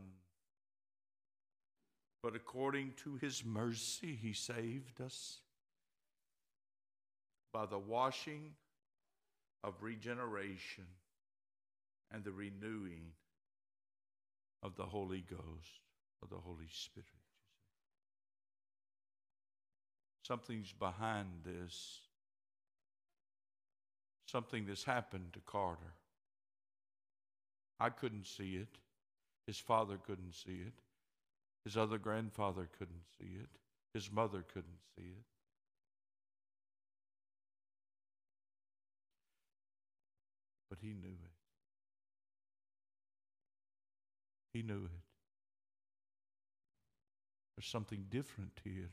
but 2.21 2.35
according 2.35 2.91
to 3.03 3.15
his 3.15 3.45
mercy 3.45 4.17
he 4.21 4.33
saved 4.33 4.99
us 4.99 5.39
by 7.53 7.65
the 7.65 7.79
washing 7.79 8.51
of 9.63 9.73
regeneration 9.81 10.85
and 12.11 12.23
the 12.23 12.31
renewing 12.31 13.11
of 14.63 14.75
the 14.75 14.85
Holy 14.85 15.23
Ghost, 15.29 15.81
of 16.21 16.29
the 16.29 16.37
Holy 16.37 16.67
Spirit. 16.71 17.07
Something's 20.23 20.73
behind 20.73 21.27
this. 21.45 22.01
Something 24.25 24.65
that's 24.65 24.83
happened 24.83 25.33
to 25.33 25.39
Carter. 25.45 25.93
I 27.79 27.89
couldn't 27.89 28.27
see 28.27 28.55
it. 28.55 28.77
His 29.45 29.57
father 29.57 29.97
couldn't 30.05 30.33
see 30.33 30.59
it. 30.67 30.73
His 31.63 31.77
other 31.77 31.97
grandfather 31.97 32.67
couldn't 32.77 33.03
see 33.17 33.37
it. 33.39 33.49
His 33.93 34.11
mother 34.11 34.43
couldn't 34.53 34.81
see 34.95 35.03
it. 35.03 35.36
But 40.77 40.87
he 40.87 40.93
knew 40.93 41.07
it. 41.07 41.31
He 44.53 44.63
knew 44.63 44.85
it. 44.85 44.91
There's 47.55 47.67
something 47.67 48.05
different 48.09 48.51
here. 48.63 48.89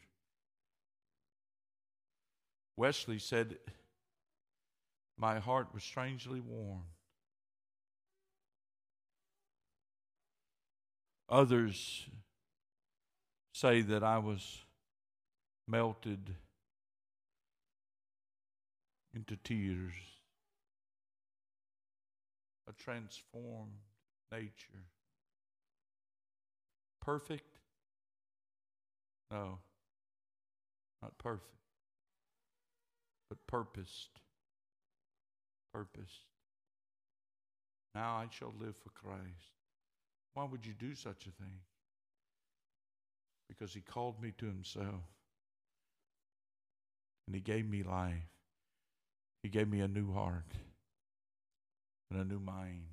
Wesley 2.77 3.19
said, 3.19 3.57
My 5.17 5.39
heart 5.39 5.69
was 5.73 5.83
strangely 5.85 6.41
warm. 6.41 6.85
Others 11.29 12.07
say 13.53 13.81
that 13.83 14.03
I 14.03 14.19
was 14.19 14.63
melted 15.67 16.35
into 19.15 19.37
tears 19.37 19.95
a 22.69 22.73
transformed 22.73 23.73
nature. 24.33 24.85
Perfect? 27.01 27.59
No, 29.31 29.59
not 31.03 31.19
perfect, 31.19 31.51
but 33.29 33.39
purposed. 33.47 34.21
Purposed. 35.73 36.29
Now 37.95 38.15
I 38.15 38.27
shall 38.31 38.55
live 38.61 38.77
for 38.77 38.91
Christ. 38.91 39.55
Why 40.35 40.45
would 40.45 40.65
you 40.65 40.73
do 40.73 40.95
such 40.95 41.27
a 41.27 41.43
thing? 41.43 41.59
Because 43.49 43.75
he 43.75 43.81
called 43.81 44.23
me 44.23 44.33
to 44.39 44.47
himself. 44.47 45.03
And 47.27 47.35
he 47.35 47.41
gave 47.41 47.69
me 47.69 47.83
life. 47.83 48.15
He 49.43 49.49
gave 49.49 49.69
me 49.69 49.81
a 49.81 49.89
new 49.89 50.13
heart 50.13 50.53
and 52.15 52.23
a 52.23 52.33
new 52.33 52.41
mind 52.41 52.87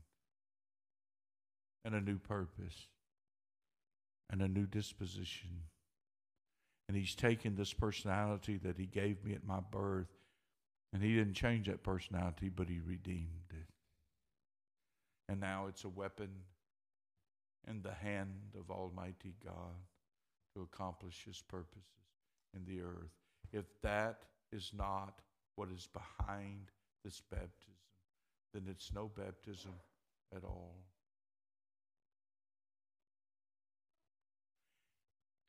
and 1.86 1.94
a 1.94 2.02
new 2.02 2.18
purpose 2.18 2.88
and 4.30 4.42
a 4.42 4.48
new 4.48 4.66
disposition. 4.66 5.50
And 6.88 6.98
He's 6.98 7.16
taken 7.16 7.56
this 7.56 7.74
personality 7.74 8.58
that 8.64 8.78
He 8.78 8.86
gave 8.86 9.24
me 9.24 9.34
at 9.34 9.46
my 9.46 9.60
birth, 9.72 10.12
and 10.94 11.04
He 11.04 11.16
didn't 11.16 11.36
change 11.36 11.68
that 11.68 11.84
personality, 11.84 12.50
but 12.50 12.68
He 12.68 12.80
redeemed 12.80 13.52
it. 13.52 13.68
And 15.30 15.40
now 15.40 15.68
it's 15.68 15.84
a 15.84 15.90
weapon 15.90 16.30
in 17.68 17.82
the 17.82 17.94
hand 17.94 18.56
of 18.60 18.72
Almighty 18.72 19.36
God 19.44 19.76
to 20.56 20.62
accomplish 20.62 21.24
His 21.26 21.42
purposes 21.48 21.86
in 22.56 22.66
the 22.66 22.82
earth. 22.82 23.12
If 23.54 23.66
that 23.82 24.24
is 24.52 24.72
not 24.76 25.22
what 25.56 25.70
is 25.70 25.88
behind 25.94 26.72
this 27.04 27.22
baptism, 27.32 27.81
then 28.54 28.64
it's 28.70 28.92
no 28.94 29.10
baptism 29.16 29.72
at 30.36 30.44
all. 30.44 30.76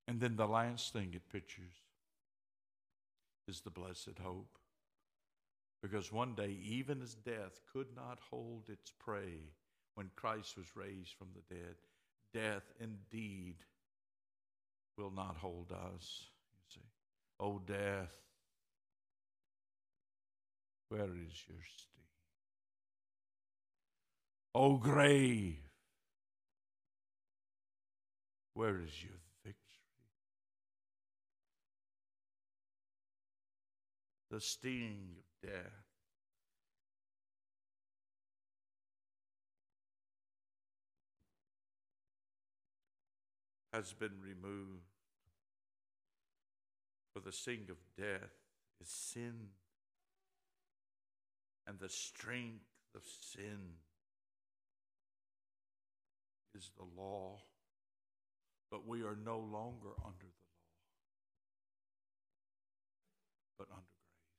And 0.09 0.21
then 0.21 0.37
the 0.37 0.47
last 0.47 0.93
thing 0.93 1.11
it 1.15 1.29
pictures 1.33 1.73
is 3.49 3.61
the 3.61 3.71
blessed 3.71 4.19
hope. 4.23 4.59
Because 5.83 6.13
one 6.13 6.35
day, 6.35 6.57
even 6.63 7.03
as 7.03 7.15
death 7.15 7.61
could 7.73 7.89
not 7.97 8.19
hold 8.31 8.69
its 8.69 8.93
prey 9.01 9.51
when 9.95 10.11
Christ 10.15 10.57
was 10.57 10.77
raised 10.77 11.15
from 11.15 11.29
the 11.35 11.55
dead, 11.55 11.75
death 12.33 12.73
indeed 12.81 13.57
will 14.97 15.11
not 15.11 15.37
hold 15.37 15.73
us. 15.73 16.27
You 16.53 16.75
see, 16.75 16.87
oh, 17.41 17.61
death, 17.67 18.15
where 20.89 21.05
is 21.05 21.43
your 21.49 21.59
sting? 21.77 22.02
O 24.55 24.77
grave, 24.77 25.57
where 28.53 28.81
is 28.83 29.03
your 29.03 29.19
victory? 29.43 29.59
The 34.31 34.41
sting 34.41 35.17
of 35.17 35.51
death. 35.51 35.73
Has 43.73 43.95
been 43.95 44.21
removed. 44.23 44.85
For 47.15 47.21
the 47.21 47.33
sting 47.33 47.69
of 47.71 47.79
death 47.97 48.33
is 48.83 48.89
sin, 48.89 49.49
and 51.67 51.79
the 51.79 51.89
strength 51.89 52.67
of 52.95 53.03
sin 53.03 53.77
is 56.57 56.71
the 56.77 56.85
law. 57.01 57.39
but 58.71 58.87
we 58.89 59.03
are 59.03 59.17
no 59.23 59.37
longer 59.37 59.91
under 60.03 60.25
the 60.25 60.47
law, 60.49 60.65
but 63.59 63.69
under 63.71 63.83
grace. 63.83 64.33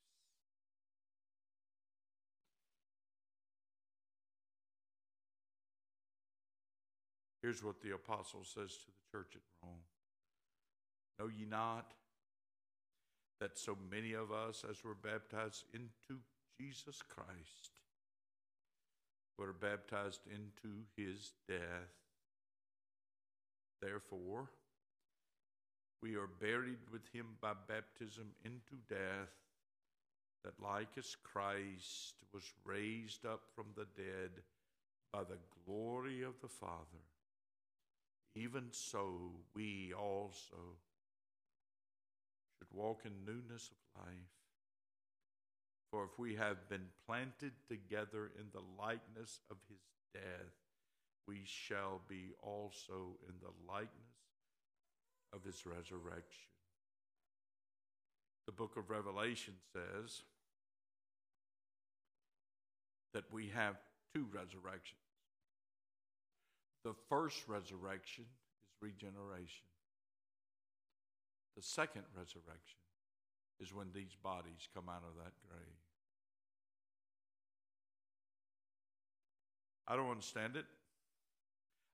Here's 7.43 7.63
what 7.63 7.81
the 7.81 7.91
apostle 7.93 8.43
says 8.43 8.71
to 8.77 8.85
the 8.87 9.11
church 9.11 9.35
at 9.35 9.41
Rome 9.61 9.83
Know 11.19 11.27
ye 11.27 11.45
not 11.45 11.93
that 13.39 13.57
so 13.57 13.77
many 13.91 14.13
of 14.13 14.31
us, 14.31 14.63
as 14.67 14.83
were 14.83 14.95
baptized 14.95 15.65
into 15.73 16.21
Jesus 16.59 17.01
Christ, 17.07 17.71
were 19.37 19.53
baptized 19.53 20.21
into 20.25 20.85
his 20.97 21.33
death? 21.47 22.02
Therefore, 23.83 24.49
we 26.01 26.15
are 26.15 26.29
buried 26.39 26.79
with 26.91 27.01
him 27.11 27.25
by 27.41 27.51
baptism 27.67 28.27
into 28.45 28.75
death, 28.87 29.33
that 30.45 30.61
like 30.61 30.97
as 30.97 31.17
Christ 31.21 32.15
was 32.33 32.43
raised 32.63 33.25
up 33.25 33.41
from 33.53 33.65
the 33.75 33.87
dead 33.97 34.31
by 35.11 35.23
the 35.23 35.37
glory 35.65 36.21
of 36.23 36.35
the 36.41 36.47
Father, 36.47 37.03
even 38.35 38.67
so 38.71 39.31
we 39.53 39.93
also 39.93 40.77
should 42.57 42.67
walk 42.71 43.01
in 43.05 43.25
newness 43.25 43.69
of 43.69 44.01
life. 44.05 44.15
For 45.91 46.05
if 46.05 46.17
we 46.17 46.35
have 46.35 46.69
been 46.69 46.87
planted 47.05 47.51
together 47.67 48.31
in 48.39 48.45
the 48.53 48.63
likeness 48.81 49.41
of 49.51 49.57
his 49.67 49.81
death, 50.13 50.62
we 51.27 51.41
shall 51.45 52.01
be 52.07 52.31
also 52.41 53.17
in 53.27 53.35
the 53.41 53.71
likeness 53.71 53.89
of 55.33 55.43
his 55.43 55.65
resurrection. 55.65 56.49
The 58.45 58.51
book 58.51 58.75
of 58.77 58.89
Revelation 58.89 59.53
says 59.71 60.21
that 63.13 63.23
we 63.31 63.49
have 63.55 63.75
two 64.13 64.25
resurrections. 64.33 64.99
The 66.83 66.93
first 67.09 67.47
resurrection 67.47 68.25
is 68.25 68.73
regeneration. 68.81 69.67
The 71.55 71.63
second 71.63 72.03
resurrection 72.15 72.79
is 73.61 73.73
when 73.73 73.87
these 73.93 74.15
bodies 74.21 74.67
come 74.73 74.89
out 74.89 75.03
of 75.07 75.15
that 75.23 75.31
grave. 75.47 75.77
I 79.87 79.95
don't 79.95 80.09
understand 80.09 80.55
it. 80.55 80.65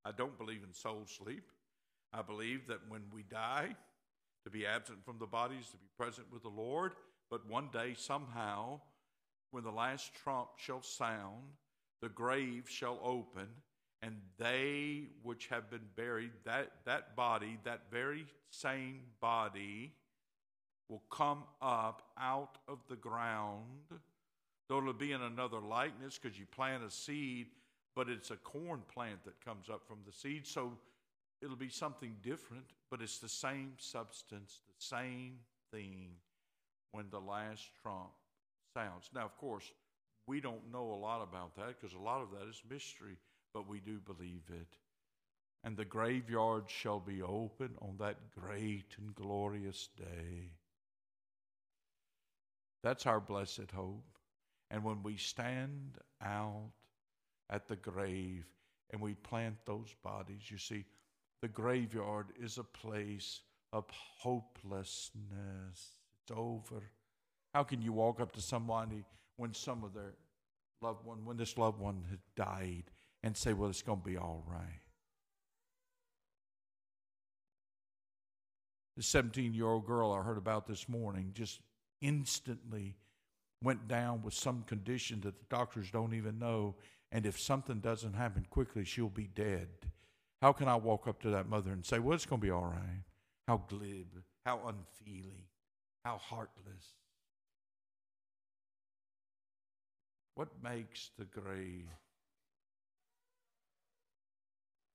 I 0.05 0.11
don't 0.11 0.37
believe 0.37 0.63
in 0.63 0.73
soul 0.73 1.05
sleep. 1.05 1.51
I 2.13 2.21
believe 2.21 2.67
that 2.67 2.79
when 2.87 3.01
we 3.13 3.23
die, 3.23 3.75
to 4.43 4.49
be 4.49 4.65
absent 4.65 5.03
from 5.03 5.17
the 5.19 5.27
bodies, 5.27 5.67
to 5.71 5.77
be 5.77 5.87
present 5.97 6.27
with 6.31 6.43
the 6.43 6.49
Lord, 6.49 6.93
but 7.29 7.47
one 7.47 7.69
day, 7.71 7.93
somehow, 7.95 8.79
when 9.51 9.63
the 9.63 9.71
last 9.71 10.13
trump 10.15 10.49
shall 10.57 10.81
sound, 10.81 11.43
the 12.01 12.09
grave 12.09 12.65
shall 12.67 12.99
open, 13.03 13.47
and 14.01 14.15
they 14.37 15.07
which 15.23 15.47
have 15.47 15.69
been 15.69 15.87
buried, 15.95 16.31
that, 16.45 16.71
that 16.85 17.15
body, 17.15 17.57
that 17.63 17.81
very 17.91 18.25
same 18.49 19.01
body, 19.19 19.93
will 20.87 21.03
come 21.11 21.43
up 21.61 22.01
out 22.17 22.57
of 22.67 22.79
the 22.89 22.95
ground. 22.95 23.65
Though 24.67 24.79
it'll 24.79 24.93
be 24.93 25.11
in 25.11 25.21
another 25.21 25.59
likeness 25.59 26.17
because 26.17 26.39
you 26.39 26.45
plant 26.45 26.83
a 26.83 26.89
seed 26.89 27.47
but 27.95 28.09
it's 28.09 28.31
a 28.31 28.37
corn 28.37 28.81
plant 28.93 29.23
that 29.25 29.43
comes 29.43 29.69
up 29.69 29.81
from 29.87 29.99
the 30.05 30.11
seed. 30.11 30.45
So 30.47 30.73
it'll 31.41 31.55
be 31.55 31.69
something 31.69 32.15
different, 32.21 32.65
but 32.89 33.01
it's 33.01 33.19
the 33.19 33.29
same 33.29 33.73
substance, 33.77 34.61
the 34.67 34.85
same 34.85 35.39
thing 35.71 36.11
when 36.91 37.05
the 37.09 37.19
last 37.19 37.69
trump 37.81 38.11
sounds. 38.73 39.09
Now, 39.13 39.25
of 39.25 39.37
course, 39.37 39.71
we 40.27 40.41
don't 40.41 40.71
know 40.71 40.91
a 40.91 40.95
lot 40.95 41.21
about 41.21 41.55
that 41.55 41.79
because 41.79 41.95
a 41.95 41.99
lot 41.99 42.21
of 42.21 42.31
that 42.31 42.47
is 42.47 42.61
mystery, 42.69 43.17
but 43.53 43.67
we 43.67 43.79
do 43.79 43.99
believe 43.99 44.43
it. 44.49 44.77
And 45.63 45.75
the 45.75 45.85
graveyard 45.85 46.65
shall 46.67 46.99
be 46.99 47.21
open 47.21 47.71
on 47.81 47.97
that 47.99 48.17
great 48.31 48.95
and 48.97 49.13
glorious 49.13 49.89
day. 49.97 50.51
That's 52.81 53.05
our 53.05 53.19
blessed 53.19 53.71
hope. 53.73 54.05
And 54.71 54.83
when 54.83 55.03
we 55.03 55.17
stand 55.17 55.97
out 56.23 56.71
at 57.49 57.67
the 57.67 57.75
grave 57.75 58.45
and 58.91 59.01
we 59.01 59.13
plant 59.13 59.55
those 59.65 59.93
bodies. 60.03 60.49
You 60.49 60.57
see, 60.57 60.85
the 61.41 61.47
graveyard 61.47 62.27
is 62.41 62.57
a 62.57 62.63
place 62.63 63.41
of 63.71 63.85
hopelessness. 63.89 65.21
It's 65.73 66.31
over. 66.35 66.83
How 67.53 67.63
can 67.63 67.81
you 67.81 67.93
walk 67.93 68.19
up 68.19 68.31
to 68.33 68.41
somebody 68.41 69.03
when 69.37 69.53
some 69.53 69.83
of 69.83 69.93
their 69.93 70.13
loved 70.81 71.05
one, 71.05 71.25
when 71.25 71.37
this 71.37 71.57
loved 71.57 71.79
one 71.79 72.03
has 72.09 72.19
died, 72.35 72.85
and 73.23 73.35
say, 73.35 73.53
Well, 73.53 73.69
it's 73.69 73.81
going 73.81 73.99
to 73.99 74.05
be 74.05 74.17
all 74.17 74.43
right? 74.47 74.81
The 78.97 79.03
17 79.03 79.53
year 79.53 79.67
old 79.67 79.85
girl 79.85 80.11
I 80.11 80.21
heard 80.21 80.37
about 80.37 80.67
this 80.67 80.89
morning 80.89 81.31
just 81.33 81.61
instantly 82.01 82.97
went 83.61 83.87
down 83.87 84.21
with 84.21 84.33
some 84.33 84.63
condition 84.63 85.21
that 85.21 85.37
the 85.37 85.45
doctors 85.49 85.91
don't 85.91 86.13
even 86.13 86.39
know 86.39 86.75
and 87.11 87.25
if 87.25 87.39
something 87.39 87.79
doesn't 87.79 88.13
happen 88.13 88.45
quickly, 88.49 88.85
she'll 88.85 89.09
be 89.09 89.27
dead. 89.27 89.67
How 90.41 90.53
can 90.53 90.67
I 90.67 90.75
walk 90.75 91.07
up 91.07 91.21
to 91.23 91.31
that 91.31 91.49
mother 91.49 91.71
and 91.71 91.85
say, 91.85 91.99
Well, 91.99 92.15
it's 92.15 92.25
going 92.25 92.39
to 92.39 92.45
be 92.45 92.51
all 92.51 92.65
right? 92.65 93.03
How 93.47 93.63
glib, 93.67 94.07
how 94.45 94.59
unfeeling, 94.67 95.45
how 96.05 96.17
heartless. 96.17 96.93
What 100.35 100.49
makes 100.63 101.09
the 101.17 101.25
grave 101.25 101.89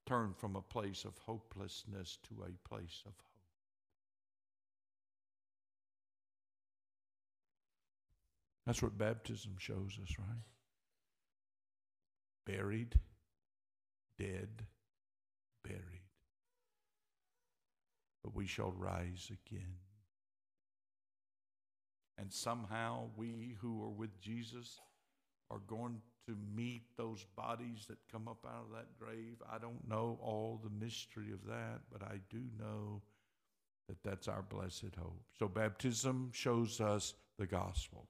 turn 0.07 0.33
from 0.35 0.55
a 0.55 0.61
place 0.61 1.05
of 1.05 1.17
hopelessness 1.17 2.17
to 2.29 2.43
a 2.43 2.67
place 2.67 3.03
of 3.05 3.13
hope? 3.13 3.35
That's 8.65 8.81
what 8.81 8.97
baptism 8.97 9.55
shows 9.59 9.99
us, 10.01 10.15
right? 10.17 10.54
Buried, 12.45 12.99
dead, 14.17 14.63
buried. 15.63 15.81
But 18.23 18.35
we 18.35 18.45
shall 18.45 18.71
rise 18.71 19.29
again. 19.29 19.75
And 22.17 22.31
somehow 22.31 23.09
we 23.17 23.55
who 23.59 23.83
are 23.83 23.89
with 23.89 24.19
Jesus 24.21 24.79
are 25.51 25.59
going 25.67 26.01
to 26.27 26.35
meet 26.55 26.83
those 26.97 27.25
bodies 27.35 27.85
that 27.87 27.97
come 28.11 28.27
up 28.27 28.45
out 28.47 28.65
of 28.65 28.71
that 28.71 28.97
grave. 28.99 29.35
I 29.51 29.57
don't 29.59 29.87
know 29.87 30.17
all 30.21 30.59
the 30.63 30.85
mystery 30.85 31.31
of 31.31 31.45
that, 31.45 31.81
but 31.91 32.01
I 32.01 32.19
do 32.29 32.41
know 32.59 33.01
that 33.87 34.01
that's 34.03 34.27
our 34.27 34.41
blessed 34.41 34.95
hope. 34.97 35.21
So 35.37 35.47
baptism 35.47 36.31
shows 36.33 36.81
us 36.81 37.13
the 37.37 37.45
gospel. 37.45 38.07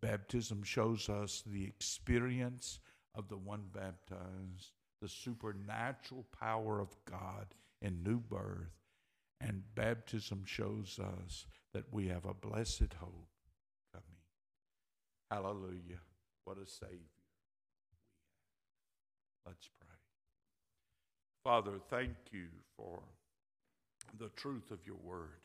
Baptism 0.00 0.62
shows 0.62 1.08
us 1.08 1.42
the 1.44 1.64
experience 1.64 2.80
of 3.18 3.28
the 3.28 3.36
one 3.36 3.64
baptized, 3.74 4.72
the 5.02 5.08
supernatural 5.08 6.24
power 6.40 6.80
of 6.80 6.96
God 7.04 7.46
in 7.82 8.02
new 8.02 8.18
birth. 8.18 8.70
And 9.40 9.62
baptism 9.74 10.44
shows 10.46 10.98
us 10.98 11.46
that 11.74 11.84
we 11.92 12.08
have 12.08 12.24
a 12.24 12.34
blessed 12.34 12.94
hope 12.98 13.28
coming. 13.92 14.18
Hallelujah. 15.30 16.00
What 16.44 16.58
a 16.58 16.66
Savior. 16.66 16.98
Let's 19.46 19.68
pray. 19.80 19.88
Father, 21.44 21.78
thank 21.88 22.16
you 22.32 22.46
for 22.76 23.00
the 24.18 24.28
truth 24.30 24.70
of 24.70 24.78
your 24.84 24.96
word. 25.04 25.40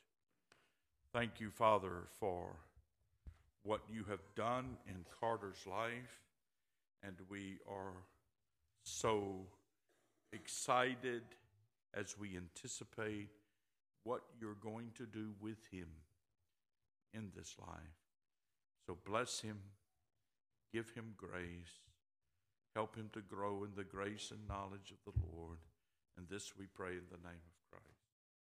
Thank 1.13 1.39
you, 1.39 1.51
Father, 1.51 2.07
for 2.19 2.47
what 3.63 3.81
you 3.91 4.03
have 4.09 4.19
done 4.35 4.77
in 4.87 5.05
Carter's 5.19 5.67
life 5.67 6.19
and 7.05 7.15
we 7.29 7.57
are 7.69 7.93
so 8.83 9.47
excited 10.31 11.23
as 11.93 12.17
we 12.17 12.35
anticipate 12.35 13.29
what 14.03 14.21
you're 14.39 14.55
going 14.55 14.91
to 14.95 15.05
do 15.05 15.31
with 15.39 15.67
him 15.71 15.87
in 17.13 17.31
this 17.35 17.55
life. 17.59 17.77
So 18.87 18.97
bless 19.05 19.39
him, 19.39 19.59
give 20.73 20.89
him 20.91 21.13
grace, 21.15 21.79
help 22.75 22.95
him 22.95 23.09
to 23.13 23.21
grow 23.21 23.63
in 23.63 23.71
the 23.75 23.83
grace 23.83 24.31
and 24.31 24.47
knowledge 24.47 24.91
of 24.91 25.13
the 25.13 25.19
Lord. 25.31 25.59
And 26.17 26.27
this 26.27 26.53
we 26.57 26.65
pray 26.65 26.91
in 26.91 27.07
the 27.09 27.17
name 27.17 27.43
of 27.47 27.69
Christ. 27.71 28.02